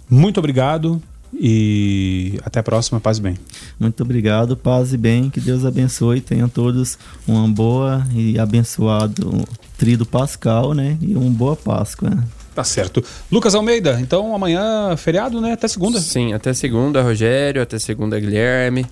[0.08, 1.00] muito obrigado
[1.38, 3.38] e até a próxima, paz e bem.
[3.78, 9.44] Muito obrigado, paz e bem, que Deus abençoe, tenham todos uma boa e abençoado
[9.76, 10.96] trido pascal, né?
[11.00, 12.10] E uma boa Páscoa.
[12.54, 13.04] Tá certo.
[13.30, 15.52] Lucas Almeida, então amanhã feriado, né?
[15.52, 16.00] Até segunda.
[16.00, 18.86] Sim, até segunda, Rogério, até segunda, Guilherme.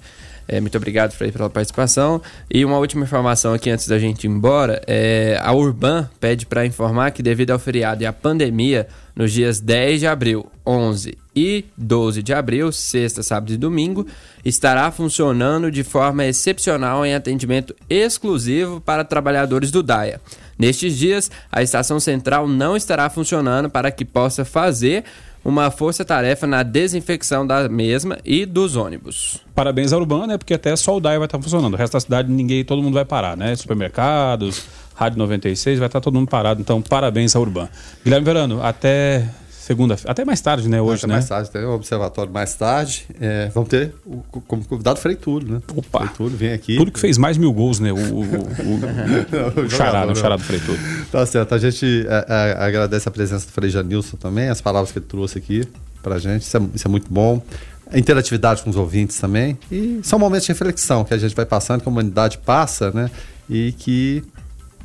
[0.47, 2.20] É, muito obrigado, Frei, pela participação.
[2.52, 4.82] E uma última informação aqui antes da gente ir embora.
[4.86, 8.86] É, a Urban pede para informar que devido ao feriado e à pandemia,
[9.16, 14.06] nos dias 10 de abril, 11 e 12 de abril, sexta, sábado e domingo,
[14.44, 20.20] estará funcionando de forma excepcional em atendimento exclusivo para trabalhadores do DAIA.
[20.59, 25.05] Nestes dias, a estação central não estará funcionando para que possa fazer
[25.44, 29.39] uma força-tarefa na desinfecção da mesma e dos ônibus.
[29.55, 30.39] Parabéns à Urbana, né?
[30.39, 31.74] Porque até só o DAI vai estar funcionando.
[31.74, 33.55] O resto da cidade, ninguém, todo mundo vai parar, né?
[33.55, 36.61] Supermercados, Rádio 96, vai estar todo mundo parado.
[36.61, 37.70] Então, parabéns à Urbana.
[38.02, 39.28] Guilherme Verano, até
[39.65, 40.81] segunda, até mais tarde, né?
[40.81, 41.15] Hoje, até né?
[41.15, 43.07] mais tarde, tem um observatório mais tarde.
[43.19, 45.62] É, vamos ter o, como convidado Frei Túlio, né?
[45.74, 46.01] Opa!
[46.01, 46.77] Frei Túlio vem aqui.
[46.77, 47.91] Tudo que fez mais mil gols, né?
[47.91, 50.81] O, o, o, o, o chará, o chará do Frei Túlio.
[51.11, 51.55] Tá certo.
[51.55, 55.07] A gente é, é, agradece a presença do Frei Janilson também, as palavras que ele
[55.07, 55.66] trouxe aqui
[56.03, 56.43] pra gente.
[56.43, 57.43] Isso é, isso é muito bom.
[57.91, 59.57] A interatividade com os ouvintes também.
[59.73, 63.11] E são momentos de reflexão que a gente vai passando, que a humanidade passa, né?
[63.49, 64.23] E que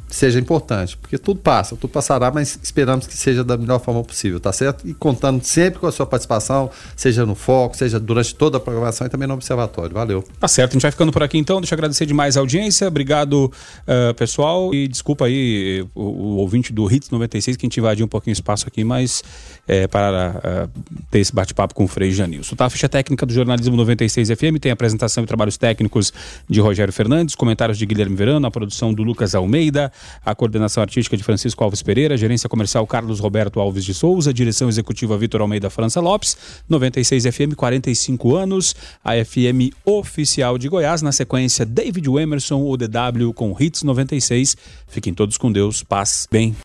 [0.10, 4.40] seja importante, porque tudo passa, tudo passará, mas esperamos que seja da melhor forma possível,
[4.40, 4.88] tá certo?
[4.88, 9.06] E contando sempre com a sua participação, seja no foco, seja durante toda a programação
[9.06, 9.94] e também no observatório.
[9.94, 10.24] Valeu.
[10.40, 11.62] Tá certo, a gente vai ficando por aqui então.
[11.62, 13.52] Deixa eu agradecer demais a audiência, obrigado
[13.88, 18.06] uh, pessoal e desculpa aí o, o, ouvinte do Hits 96 que a gente invadiu
[18.06, 19.24] um pouquinho o espaço aqui, mas
[19.68, 20.82] é, para uh,
[21.12, 22.56] ter esse bate-papo com o Frei Janilson.
[22.56, 22.66] Tá?
[22.66, 26.12] A ficha técnica do Jornalismo 96 FM tem apresentação e trabalhos técnicos
[26.50, 29.92] de Rogério Fernandes, comentários de Guilherme Verano, a produção do Lucas Almeida,
[30.26, 34.70] a coordenação artística de Francisco Alves Pereira, gerência comercial Carlos Roberto Alves de Souza, direção
[34.70, 41.12] executiva Vitor Almeida França Lopes, 96 FM 45 anos, a FM oficial de Goiás, na
[41.12, 44.56] sequência David Emerson, o DW com Hits 96.
[44.88, 46.56] Fiquem todos com Deus, paz, bem.